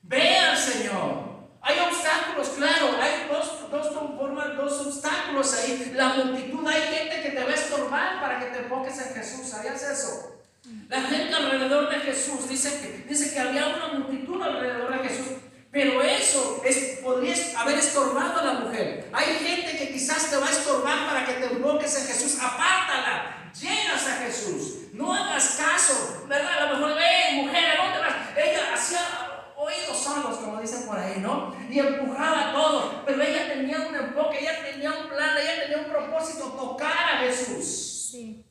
Ve 0.01 0.37
Señor. 0.55 1.29
Hay 1.61 1.77
obstáculos, 1.77 2.47
claro, 2.55 2.95
hay 3.01 3.27
dos, 3.29 3.69
dos, 3.69 3.93
formas, 4.17 4.55
dos 4.55 4.87
obstáculos 4.87 5.53
ahí. 5.55 5.91
La 5.93 6.13
multitud, 6.13 6.65
hay 6.65 6.81
gente 6.81 7.21
que 7.21 7.29
te 7.31 7.43
va 7.43 7.51
a 7.51 7.53
estorbar 7.53 8.21
para 8.21 8.39
que 8.39 8.45
te 8.45 8.59
enfoques 8.59 8.97
en 8.97 9.13
Jesús. 9.13 9.49
¿Sabías 9.49 9.83
eso? 9.83 10.37
La 10.87 11.01
gente 11.01 11.35
alrededor 11.35 11.89
de 11.89 11.99
Jesús 11.99 12.47
dice 12.47 12.79
que, 12.79 13.09
dice 13.09 13.33
que 13.33 13.39
había 13.39 13.67
una 13.67 13.99
multitud 13.99 14.41
alrededor 14.41 15.01
de 15.01 15.09
Jesús 15.09 15.27
pero 15.71 16.01
eso 16.01 16.61
es, 16.65 16.99
podría 17.03 17.35
haber 17.59 17.77
estorbado 17.77 18.39
a 18.39 18.43
la 18.43 18.53
mujer. 18.53 19.07
Hay 19.13 19.35
gente 19.35 19.77
que 19.77 19.91
quizás 19.91 20.29
te 20.29 20.37
va 20.37 20.47
a 20.47 20.51
estorbar 20.51 21.07
para 21.07 21.25
que 21.25 21.33
te 21.33 21.45
enfoques 21.45 21.95
en 21.95 22.07
Jesús. 22.07 22.39
Apártala. 22.41 23.51
Llegas 23.53 24.07
a 24.07 24.15
Jesús. 24.23 24.93
No 24.93 25.13
hagas 25.13 25.57
caso. 25.57 26.25
¿Verdad? 26.27 26.57
A 26.57 26.73
lo 26.73 26.77
mejor, 26.77 26.97
hey, 26.99 27.41
mujer, 27.43 27.65
¿a 27.65 27.83
dónde 27.83 27.99
vas? 27.99 28.15
Ella 28.35 28.73
hacía 28.73 28.99
oídos 29.55 29.97
sordos, 29.97 30.37
como 30.37 30.59
dicen 30.59 30.87
por 30.87 30.97
ahí, 30.97 31.19
¿no? 31.19 31.55
Y 31.69 31.77
empujaba 31.77 32.51
todo. 32.51 33.03
Pero 33.05 33.21
ella 33.21 33.53
tenía 33.53 33.79
un 33.81 33.95
enfoque, 33.95 34.39
ella 34.39 34.63
tenía 34.63 34.91
un 34.91 35.07
plan, 35.07 35.37
ella 35.37 35.61
tenía 35.61 35.77
un 35.85 35.91
propósito, 35.91 36.45
tocar 36.45 37.13
a 37.13 37.17
Jesús. 37.19 38.09
Sí. 38.11 38.43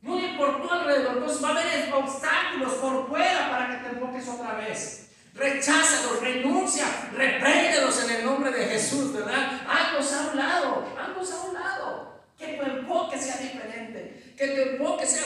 No 0.00 0.16
le 0.16 0.28
importó 0.28 0.72
alrededor. 0.72 1.18
Entonces 1.18 1.44
va 1.44 1.48
a 1.48 1.52
haber 1.52 1.92
obstáculos 1.92 2.72
por 2.74 3.06
fuera 3.08 3.50
para 3.50 3.68
que 3.68 3.84
te 3.84 3.94
enfoques 3.96 4.28
otra 4.28 4.54
vez. 4.54 5.07
Recházalos, 5.34 6.20
renuncia, 6.20 6.84
repréndelos 7.12 8.02
en 8.04 8.10
el 8.10 8.24
nombre 8.24 8.50
de 8.50 8.66
Jesús, 8.66 9.12
¿verdad? 9.12 9.60
Hazlos 9.68 10.12
a 10.12 10.30
un 10.30 10.36
lado, 10.36 10.94
hazlos 10.98 11.32
a 11.32 11.40
un 11.44 11.54
lado. 11.54 12.22
Que 12.36 12.54
tu 12.54 12.62
enfoque 12.62 13.18
sea 13.18 13.36
diferente, 13.36 14.34
que 14.36 14.48
tu 14.48 14.60
enfoque 14.60 15.06
sea, 15.06 15.24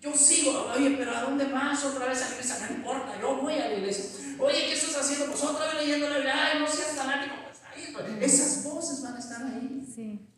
yo 0.00 0.14
sigo, 0.14 0.72
oye, 0.74 0.94
pero 0.98 1.16
¿a 1.16 1.22
dónde 1.22 1.44
vas 1.46 1.84
otra 1.84 2.06
vez 2.06 2.22
a 2.22 2.28
la 2.28 2.34
iglesia? 2.34 2.66
No 2.68 2.76
importa, 2.76 3.20
yo 3.20 3.36
voy 3.36 3.54
a 3.54 3.68
la 3.68 3.74
iglesia. 3.74 4.04
Oye, 4.38 4.66
¿qué 4.66 4.72
estás 4.72 4.96
haciendo? 4.96 5.26
Pues 5.26 5.42
otra 5.42 5.66
vez 5.66 5.74
leyendo 5.76 6.08
la 6.08 6.16
Biblia, 6.16 6.34
ay, 6.36 6.58
no 6.58 6.66
seas 6.66 6.96
fanático, 6.96 7.34
pues 7.44 7.58
ahí, 7.64 7.92
pues, 7.92 8.32
esas 8.32 8.64
voces 8.64 9.02
van 9.02 9.16
a 9.16 9.18
estar 9.18 9.42
ahí. 9.42 9.86
Sí. 9.94 10.28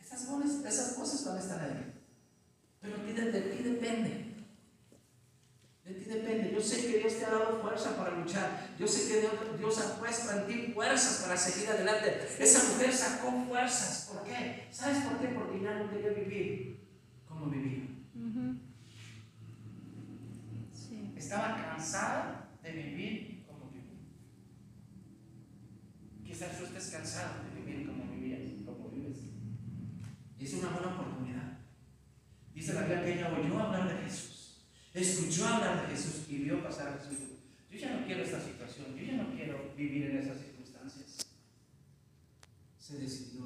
Esas 0.00 0.28
voces, 0.28 0.64
esas 0.64 0.96
voces 0.96 1.24
van 1.24 1.36
a 1.36 1.40
estar 1.40 1.60
ahí. 1.60 1.92
Pero 2.80 3.32
de 3.32 3.40
ti 3.40 3.62
depende. 3.62 4.25
De 5.86 5.94
ti 5.94 6.04
depende. 6.06 6.52
Yo 6.52 6.60
sé 6.60 6.84
que 6.84 6.98
Dios 6.98 7.16
te 7.16 7.24
ha 7.24 7.30
dado 7.30 7.62
fuerza 7.62 7.96
para 7.96 8.10
luchar. 8.18 8.74
Yo 8.76 8.88
sé 8.88 9.06
que 9.08 9.20
Dios, 9.56 9.78
ha 9.78 9.98
puesto 10.00 10.32
en 10.32 10.46
ti 10.48 10.72
fuerzas 10.72 11.22
para 11.22 11.36
seguir 11.36 11.70
adelante. 11.70 12.26
Esa 12.40 12.72
mujer 12.72 12.92
sacó 12.92 13.30
fuerzas. 13.46 14.10
¿Por 14.12 14.24
qué? 14.24 14.66
¿Sabes 14.72 15.04
por 15.04 15.20
qué? 15.20 15.28
Porque 15.28 15.62
ya 15.62 15.78
no 15.78 15.88
quería 15.88 16.10
vivir 16.10 16.88
como 17.28 17.46
vivía. 17.46 17.84
Estaba 21.14 21.56
cansada 21.56 22.50
de 22.62 22.72
vivir 22.72 23.44
como 23.46 23.70
vivía. 23.70 23.98
Quizás 26.24 26.58
tú 26.58 26.64
estés 26.64 26.90
cansado 26.90 27.44
de 27.44 27.60
vivir 27.60 27.86
como 27.86 28.12
vivías, 28.12 28.40
como 28.64 28.88
vives. 28.90 29.18
Y 30.36 30.44
es 30.44 30.54
una 30.54 30.70
buena 30.70 30.94
oportunidad. 30.94 31.58
Dice 32.52 32.74
la 32.74 32.82
Biblia 32.82 33.04
que 33.04 33.14
ella 33.14 33.32
oyó 33.32 33.58
hablar 33.58 33.88
de 33.88 34.02
Jesús 34.04 34.35
escuchó 35.00 35.46
hablar 35.46 35.82
de 35.82 35.94
Jesús 35.94 36.26
y 36.28 36.36
vio 36.38 36.62
pasar 36.62 36.88
a 36.88 36.98
Jesús. 36.98 37.18
Yo 37.70 37.78
ya 37.78 37.96
no 37.96 38.06
quiero 38.06 38.22
esta 38.22 38.40
situación, 38.40 38.96
yo 38.96 39.04
ya 39.04 39.22
no 39.22 39.34
quiero 39.34 39.74
vivir 39.76 40.10
en 40.10 40.16
esas 40.18 40.38
circunstancias. 40.38 41.18
Se 42.78 42.98
decidió. 42.98 43.42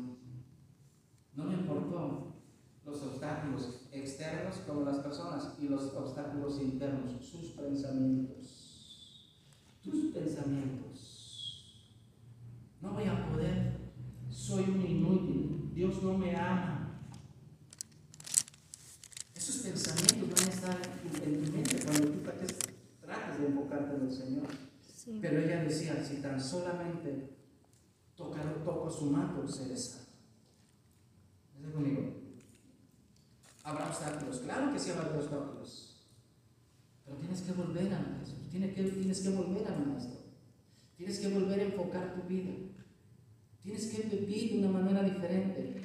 No 1.34 1.44
me 1.44 1.54
importó 1.54 2.36
los 2.84 3.02
obstáculos 3.02 3.88
externos 3.90 4.56
como 4.66 4.82
las 4.82 4.98
personas 4.98 5.54
y 5.60 5.68
los 5.68 5.92
obstáculos 5.94 6.60
internos, 6.60 7.24
sus 7.24 7.52
pensamientos. 7.52 9.26
Tus 9.82 10.12
pensamientos. 10.12 11.80
No 12.80 12.92
voy 12.92 13.04
a 13.04 13.28
poder, 13.28 13.78
soy 14.30 14.64
un 14.64 14.86
inútil, 14.86 15.70
Dios 15.74 16.02
no 16.02 16.16
me 16.16 16.36
ama, 16.36 16.80
esos 19.34 19.62
pensamientos 19.62 20.28
van 20.30 20.48
a 20.48 20.52
estar 20.52 20.78
en 21.24 21.44
tu 21.44 21.52
mente 21.52 21.84
cuando 21.84 22.08
tú 22.08 22.20
tratas 23.00 23.38
de 23.40 23.46
Señor. 24.12 24.46
Pero 25.20 25.40
ella 25.40 25.64
decía, 25.64 26.02
si 26.04 26.16
tan 26.16 26.40
solamente 26.40 27.30
tocar, 28.14 28.62
toco 28.64 28.90
su 28.90 29.06
manto, 29.06 29.46
seré 29.48 29.76
salvo. 29.76 30.06
¿Estás 31.56 31.72
conmigo? 31.72 32.02
Habrá 33.64 33.88
obstáculos, 33.88 34.40
claro 34.40 34.72
que 34.72 34.78
sí 34.78 34.90
habrá 34.90 35.16
obstáculos. 35.16 36.06
Pero 37.04 37.16
tienes 37.16 37.40
que 37.42 37.52
volver 37.52 37.92
a 37.94 38.18
Jesús, 38.20 38.50
tienes 38.50 38.74
que, 38.74 38.82
tienes 38.84 39.20
que 39.20 39.30
volver 39.30 39.66
al 39.66 39.86
Maestro. 39.86 40.20
Tienes 40.96 41.18
que 41.18 41.28
volver 41.28 41.60
a 41.60 41.64
enfocar 41.64 42.14
tu 42.14 42.28
vida. 42.28 42.52
Tienes 43.62 43.86
que 43.86 44.02
vivir 44.02 44.52
de 44.52 44.58
una 44.58 44.80
manera 44.80 45.02
diferente. 45.02 45.80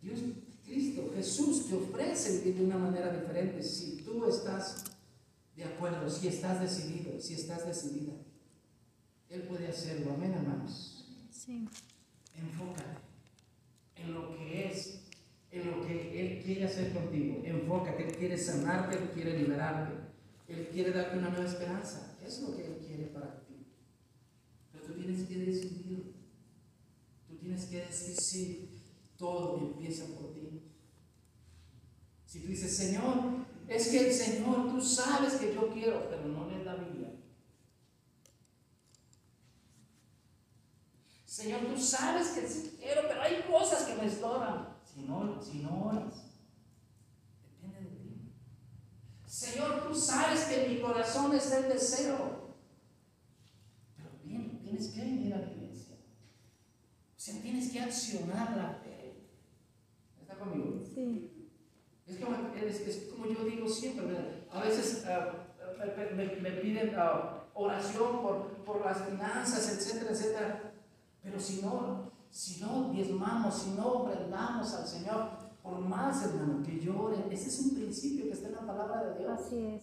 Dios 0.00 0.20
Cristo, 0.68 1.10
Jesús 1.14 1.66
te 1.66 1.76
ofrece 1.76 2.52
de 2.52 2.64
una 2.64 2.76
manera 2.76 3.10
diferente 3.10 3.62
si 3.62 4.02
tú 4.02 4.26
estás 4.26 4.84
de 5.58 5.64
acuerdo, 5.64 6.08
si 6.08 6.28
estás 6.28 6.60
decidido, 6.60 7.18
si 7.20 7.34
estás 7.34 7.66
decidida. 7.66 8.12
Él 9.28 9.42
puede 9.42 9.66
hacerlo, 9.66 10.12
amén, 10.14 10.32
hermanos. 10.32 11.04
Sí. 11.32 11.68
Enfócate 12.36 13.00
en 13.96 14.14
lo 14.14 14.36
que 14.36 14.68
es, 14.68 15.00
en 15.50 15.68
lo 15.68 15.84
que 15.84 16.20
Él 16.20 16.44
quiere 16.44 16.64
hacer 16.64 16.92
contigo. 16.92 17.42
Enfócate, 17.44 18.06
Él 18.06 18.16
quiere 18.16 18.38
sanarte, 18.38 18.98
Él 18.98 19.10
quiere 19.12 19.36
liberarte, 19.36 19.94
Él 20.46 20.68
quiere 20.68 20.92
darte 20.92 21.18
una 21.18 21.30
nueva 21.30 21.46
esperanza. 21.46 22.16
Es 22.24 22.40
lo 22.40 22.56
que 22.56 22.64
Él 22.64 22.78
quiere 22.86 23.06
para 23.06 23.40
ti. 23.40 23.66
Pero 24.70 24.84
tú 24.84 24.92
tienes 24.94 25.26
que 25.26 25.38
decidir, 25.38 26.14
tú 27.26 27.36
tienes 27.36 27.64
que 27.64 27.80
decir 27.80 28.16
sí 28.16 28.70
Todo 29.16 29.58
empieza 29.58 30.06
por 30.14 30.32
ti. 30.32 30.62
Si 32.26 32.40
tú 32.40 32.46
dices, 32.46 32.76
Señor, 32.76 33.47
es 33.68 33.88
que 33.88 34.08
el 34.08 34.14
Señor, 34.14 34.70
tú 34.70 34.80
sabes 34.80 35.34
que 35.34 35.54
yo 35.54 35.70
quiero, 35.70 36.08
pero 36.08 36.26
no 36.26 36.48
lees 36.48 36.64
la 36.64 36.74
Biblia. 36.74 37.12
Señor, 41.26 41.66
tú 41.66 41.78
sabes 41.78 42.28
que 42.28 42.48
sí 42.48 42.76
quiero, 42.80 43.02
pero 43.06 43.22
hay 43.22 43.42
cosas 43.42 43.84
que 43.84 43.94
me 43.94 44.06
estorban. 44.06 44.76
Si 44.82 45.02
no, 45.02 45.40
si 45.40 45.58
no 45.58 45.86
oras, 45.86 46.14
depende 47.42 47.90
de 47.90 47.96
ti. 47.96 48.32
Señor, 49.26 49.86
tú 49.86 49.94
sabes 49.94 50.44
que 50.44 50.68
mi 50.68 50.80
corazón 50.80 51.36
está 51.36 51.58
el 51.58 51.68
deseo. 51.68 52.56
Pero 53.96 54.10
bien, 54.24 54.60
tienes 54.62 54.88
que 54.88 55.00
venir 55.02 55.34
a 55.34 55.38
la 55.38 55.52
iglesia. 55.52 55.96
O 57.16 57.20
sea, 57.20 57.40
tienes 57.42 57.70
que 57.70 57.80
accionar 57.80 58.56
la 58.56 58.72
fe. 58.82 59.28
¿Está 60.20 60.38
conmigo? 60.38 60.82
Sí. 60.82 61.37
Es 62.08 62.16
como, 62.16 62.36
es, 62.56 62.80
es 62.88 63.08
como 63.12 63.26
yo 63.26 63.44
digo 63.44 63.68
siempre, 63.68 64.06
¿verdad? 64.06 64.24
a 64.50 64.60
veces 64.62 65.04
ah, 65.06 65.28
me, 66.16 66.24
me- 66.24 66.36
me 66.36 66.50
piden 66.52 66.94
ah, 66.96 67.44
oración 67.54 68.22
por, 68.22 68.46
por 68.64 68.84
las 68.84 68.98
finanzas, 69.02 69.68
etcétera, 69.76 70.12
etcétera. 70.12 70.72
Pero 71.22 71.38
si 71.38 71.60
no, 71.60 72.10
si 72.30 72.60
no 72.62 72.90
diezmamos, 72.92 73.54
si 73.62 73.70
no 73.72 73.86
ofrendamos 73.88 74.72
al 74.74 74.86
Señor, 74.86 75.28
por 75.62 75.78
más 75.80 76.24
hermano 76.24 76.62
que 76.64 76.80
lloren, 76.80 77.24
ese 77.30 77.48
es 77.48 77.60
un 77.60 77.74
principio 77.74 78.24
que 78.24 78.32
está 78.32 78.48
en 78.48 78.54
la 78.54 78.66
palabra 78.66 79.04
de 79.04 79.18
Dios. 79.18 79.40
Así 79.40 79.66
es. 79.66 79.82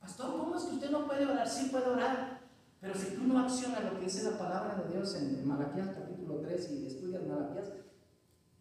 Pastor, 0.00 0.36
¿cómo 0.36 0.56
es 0.56 0.64
que 0.64 0.74
usted 0.74 0.90
no 0.90 1.06
puede 1.06 1.24
orar? 1.26 1.48
Sí 1.48 1.68
puede 1.70 1.86
orar, 1.86 2.40
pero 2.80 2.94
si 2.94 3.14
tú 3.14 3.22
no 3.24 3.38
accionas 3.38 3.84
lo 3.84 3.98
que 3.98 4.04
dice 4.06 4.24
la 4.30 4.36
palabra 4.36 4.74
de 4.82 4.92
Dios 4.92 5.14
en 5.14 5.46
Malaquías 5.46 5.90
capítulo 5.94 6.40
3 6.40 6.70
y 6.72 6.86
estudias 6.86 7.22
Malaquías, 7.22 7.68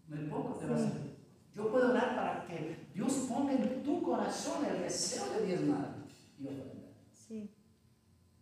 muy 0.08 0.20
poco 0.30 0.54
te 0.60 0.68
va 0.68 0.76
a. 0.78 1.13
Yo 1.56 1.70
puedo 1.72 1.92
orar 1.92 2.16
para 2.16 2.48
que 2.48 2.88
Dios 2.94 3.14
ponga 3.30 3.54
en 3.54 3.84
tu 3.84 4.02
corazón 4.02 4.66
el 4.66 4.82
deseo 4.82 5.30
de 5.34 5.46
diezmar 5.46 5.96
y 6.40 6.48
ofrendar. 6.48 6.94
Sí. 7.14 7.52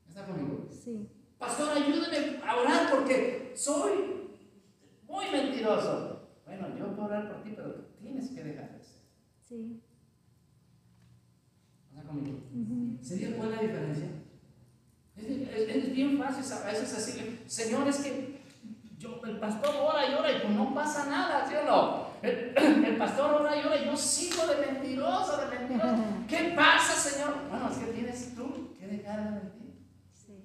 ¿Está 0.07 0.25
conmigo? 0.25 0.67
Sí. 0.71 1.09
Pastor, 1.37 1.69
ayúdame 1.77 2.39
a 2.45 2.55
orar 2.55 2.91
porque 2.91 3.51
soy 3.55 3.91
muy 5.07 5.25
mentiroso. 5.31 6.29
Bueno, 6.45 6.67
yo 6.77 6.87
puedo 6.95 7.07
orar 7.07 7.31
por 7.31 7.43
ti, 7.43 7.53
pero 7.55 7.73
tienes 8.01 8.29
que 8.29 8.43
dejar 8.43 8.71
de 8.77 8.83
ser. 8.83 9.01
Sí. 9.43 9.81
¿Está 11.89 12.03
conmigo? 12.07 12.37
Ujú. 12.53 13.03
¿Sería 13.03 13.35
cuál 13.35 13.51
la 13.51 13.61
diferencia? 13.61 14.07
Es, 15.17 15.25
es- 15.25 15.75
es 15.75 15.91
bien 15.93 16.17
fácil 16.17 16.51
a 16.53 16.65
veces 16.65 16.93
así 16.97 17.39
Señor, 17.47 17.87
es 17.87 17.97
que 17.97 18.39
yo, 18.97 19.19
el 19.25 19.39
pastor 19.39 19.75
ora 19.81 20.09
y 20.09 20.13
ora 20.13 20.31
y 20.31 20.41
pues 20.41 20.53
no 20.55 20.73
pasa 20.73 21.09
nada, 21.09 21.45
¿sí 21.47 21.55
o 21.55 21.65
no? 21.65 22.10
El, 22.21 22.53
el 22.85 22.97
pastor 22.97 23.41
ora 23.41 23.55
y 23.55 23.65
ora 23.65 23.81
y 23.81 23.85
yo 23.85 23.97
sigo 23.97 24.45
de 24.45 24.65
mentiroso, 24.65 25.37
de 25.37 25.57
mentiroso. 25.57 26.03
¿Qué 26.27 26.53
pasa, 26.55 26.93
Señor? 26.93 27.49
Bueno, 27.49 27.69
es 27.69 27.77
que 27.77 27.91
tienes 27.91 28.35
tú 28.35 28.75
que 28.77 28.87
dejar 28.87 29.23
de 29.23 29.31
mentir. 29.31 29.87
Sí. 30.13 30.43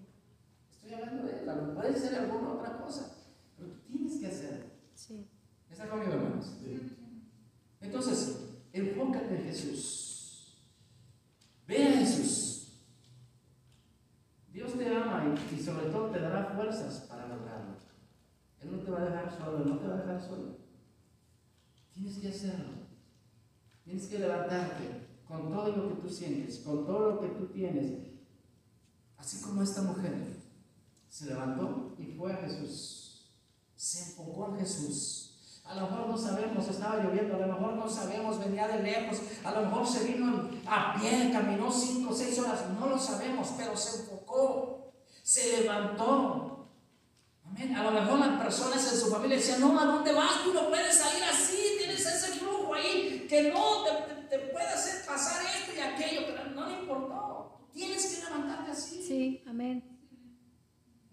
Estoy 0.70 0.94
hablando 0.94 1.24
de 1.24 1.40
él, 1.40 1.72
puede 1.74 1.98
ser 1.98 2.18
alguna 2.18 2.52
otra 2.54 2.78
cosa, 2.78 3.16
pero 3.56 3.70
tú 3.70 3.80
tienes 3.86 4.18
que 4.18 4.26
hacerlo. 4.26 4.66
Sí. 4.94 5.28
¿Está 5.70 5.88
conmigo, 5.88 6.12
hermanos? 6.12 6.52
Entonces, 7.80 8.40
enfócate 8.72 9.36
en 9.36 9.44
Jesús. 9.44 10.56
Ve 11.66 11.88
a 11.88 11.92
Jesús. 11.92 12.46
Dios 14.50 14.72
te 14.72 14.88
ama 14.88 15.24
y, 15.26 15.54
y 15.54 15.62
sobre 15.62 15.86
todo 15.86 16.10
te 16.10 16.20
dará 16.20 16.54
fuerzas 16.54 17.06
para 17.08 17.26
lograrlo. 17.26 17.76
Él 18.62 18.72
no 18.72 18.78
te 18.78 18.90
va 18.90 19.02
a 19.02 19.04
dejar 19.04 19.36
solo, 19.36 19.58
no 19.58 19.78
te 19.78 19.86
va 19.86 19.94
a 19.94 19.98
dejar 19.98 20.20
solo. 20.22 20.65
Tienes 21.96 22.18
que 22.18 22.28
hacerlo. 22.28 22.86
Tienes 23.82 24.06
que 24.06 24.18
levantarte 24.18 25.06
con 25.26 25.50
todo 25.50 25.68
lo 25.74 25.88
que 25.88 26.02
tú 26.02 26.08
sientes, 26.10 26.58
con 26.58 26.84
todo 26.84 27.10
lo 27.12 27.20
que 27.20 27.28
tú 27.28 27.46
tienes. 27.46 27.92
Así 29.16 29.40
como 29.40 29.62
esta 29.62 29.80
mujer 29.80 30.12
se 31.08 31.26
levantó 31.26 31.96
y 31.98 32.04
fue 32.16 32.34
a 32.34 32.36
Jesús. 32.36 33.30
Se 33.74 34.10
enfocó 34.10 34.48
en 34.50 34.58
Jesús. 34.58 35.62
A 35.64 35.74
lo 35.74 35.88
mejor 35.88 36.08
no 36.08 36.18
sabemos, 36.18 36.68
estaba 36.68 37.02
lloviendo, 37.02 37.34
a 37.34 37.46
lo 37.46 37.54
mejor 37.54 37.72
no 37.74 37.88
sabemos, 37.88 38.38
venía 38.38 38.68
de 38.68 38.82
lejos, 38.82 39.18
a 39.42 39.50
lo 39.52 39.62
mejor 39.62 39.86
se 39.86 40.04
vino 40.04 40.50
a 40.66 40.94
pie, 40.94 41.30
caminó 41.32 41.72
cinco 41.72 42.14
seis 42.14 42.38
horas, 42.38 42.70
no 42.78 42.88
lo 42.88 42.98
sabemos, 42.98 43.48
pero 43.56 43.76
se 43.76 44.02
enfocó, 44.02 44.92
se 45.22 45.62
levantó. 45.62 46.56
A 47.76 47.82
lo 47.82 47.90
mejor 47.90 48.18
las 48.18 48.40
personas 48.42 48.92
en 48.92 49.00
su 49.00 49.06
familia 49.06 49.38
decían, 49.38 49.60
no, 49.60 49.80
¿a 49.80 49.86
dónde 49.86 50.12
vas? 50.12 50.44
Tú 50.44 50.52
no 50.52 50.68
puedes 50.68 50.96
salir 50.96 51.22
así, 51.24 51.76
tienes 51.78 52.04
ese 52.04 52.38
flujo 52.38 52.74
ahí 52.74 53.25
que 53.42 53.52
no 53.52 53.84
te, 53.84 54.14
te- 54.38 54.46
puede 54.48 54.66
hacer 54.68 55.04
pasar 55.06 55.44
esto 55.44 55.72
y 55.76 55.80
aquello, 55.80 56.22
pero 56.26 56.50
no 56.50 56.66
le 56.68 56.80
importó. 56.80 57.68
Tienes 57.72 58.06
que 58.06 58.24
levantarte 58.24 58.70
así. 58.70 59.02
Sí. 59.02 59.42
Amén. 59.46 59.98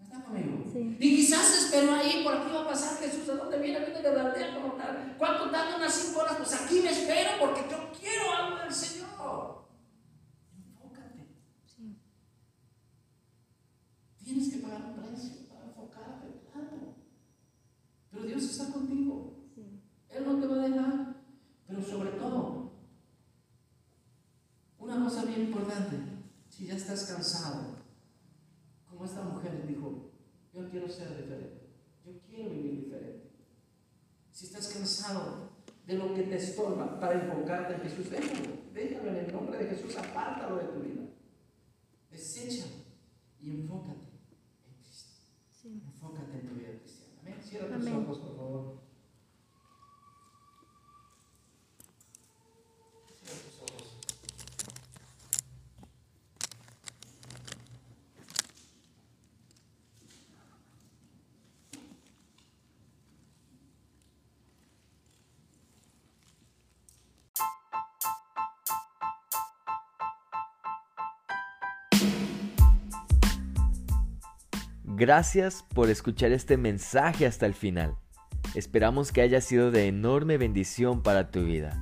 ¿Está 0.02 0.22
conmigo? 0.24 0.64
Sí. 0.72 0.96
Y 0.98 1.16
quizás 1.16 1.64
esperó 1.64 1.92
ahí, 1.94 2.22
por 2.24 2.34
aquí 2.34 2.50
va 2.52 2.62
a 2.62 2.68
pasar 2.68 2.98
Jesús. 2.98 3.26
¿De 3.26 3.34
dónde 3.36 3.58
viene? 3.58 3.80
Viene 3.84 4.00
de 4.02 4.12
la 4.14 4.26
aldea 4.26 4.54
como 4.54 4.72
tal. 4.74 5.14
¿Cuánto 5.18 5.50
tarda? 5.50 5.76
Unas 5.76 5.92
cinco 5.94 6.20
horas. 6.20 6.36
Pues 6.38 6.52
aquí 6.54 6.80
me 6.80 6.90
espero 6.90 7.30
porque 7.40 7.62
yo 7.70 7.90
quiero 7.98 8.32
algo 8.34 8.58
del 8.58 8.72
Señor. 8.72 9.66
Enfócate. 10.56 11.26
Sí. 11.66 11.98
Tienes 14.24 14.48
que 14.50 14.58
pagar 14.60 14.82
un 14.82 14.94
precio 15.02 15.48
para 15.48 15.64
enfocarte, 15.66 16.28
claro. 16.50 16.94
Pero 18.10 18.24
Dios 18.24 18.42
está 18.44 18.72
contigo. 18.72 19.44
Sí. 19.54 19.82
Él 20.08 20.24
no 20.24 20.40
te 20.40 20.46
va 20.46 20.54
a 20.56 20.68
dejar. 20.68 21.13
Pero 21.74 21.86
sobre 21.88 22.10
todo, 22.10 22.70
una 24.78 25.02
cosa 25.02 25.24
bien 25.24 25.46
importante, 25.46 25.96
si 26.48 26.66
ya 26.66 26.76
estás 26.76 27.04
cansado, 27.06 27.78
como 28.88 29.04
esta 29.04 29.22
mujer 29.22 29.66
dijo, 29.66 30.12
yo 30.52 30.70
quiero 30.70 30.88
ser 30.88 31.16
diferente, 31.16 31.68
yo 32.04 32.12
quiero 32.28 32.50
vivir 32.50 32.84
diferente. 32.84 33.32
Si 34.30 34.46
estás 34.46 34.68
cansado 34.68 35.50
de 35.84 35.94
lo 35.94 36.14
que 36.14 36.22
te 36.22 36.36
estorba 36.36 37.00
para 37.00 37.20
enfocarte 37.20 37.74
en 37.74 37.80
Jesús, 37.80 38.08
déjalo, 38.08 38.56
déjalo 38.72 39.10
en 39.10 39.16
el 39.16 39.32
nombre 39.32 39.58
de 39.58 39.70
Jesús, 39.70 39.96
apártalo 39.96 40.56
de 40.58 40.64
tu 40.68 40.80
vida. 40.80 41.02
Deséchalo 42.08 42.84
y 43.40 43.50
enfócate 43.50 44.04
en 44.64 44.74
Cristo. 44.76 45.10
Sí. 45.50 45.82
Enfócate 45.84 46.38
en 46.38 46.48
tu 46.48 46.54
vida 46.54 46.68
cristiana. 46.78 47.14
Amén. 47.20 47.34
Cierra 47.42 47.76
tus 47.76 47.86
Amén. 47.88 48.04
ojos, 48.04 48.18
por 48.18 48.36
favor. 48.36 48.83
Gracias 74.96 75.64
por 75.74 75.90
escuchar 75.90 76.30
este 76.30 76.56
mensaje 76.56 77.26
hasta 77.26 77.46
el 77.46 77.54
final. 77.54 77.96
Esperamos 78.54 79.10
que 79.10 79.22
haya 79.22 79.40
sido 79.40 79.72
de 79.72 79.88
enorme 79.88 80.38
bendición 80.38 81.02
para 81.02 81.32
tu 81.32 81.42
vida. 81.42 81.76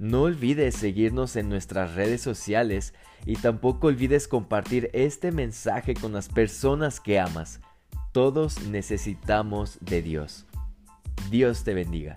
No 0.00 0.22
olvides 0.22 0.74
seguirnos 0.74 1.36
en 1.36 1.48
nuestras 1.48 1.94
redes 1.94 2.20
sociales 2.20 2.92
y 3.24 3.36
tampoco 3.36 3.86
olvides 3.86 4.26
compartir 4.26 4.90
este 4.94 5.30
mensaje 5.30 5.94
con 5.94 6.12
las 6.12 6.28
personas 6.28 6.98
que 6.98 7.20
amas. 7.20 7.60
Todos 8.10 8.66
necesitamos 8.66 9.78
de 9.80 10.02
Dios. 10.02 10.46
Dios 11.30 11.62
te 11.62 11.72
bendiga. 11.72 12.16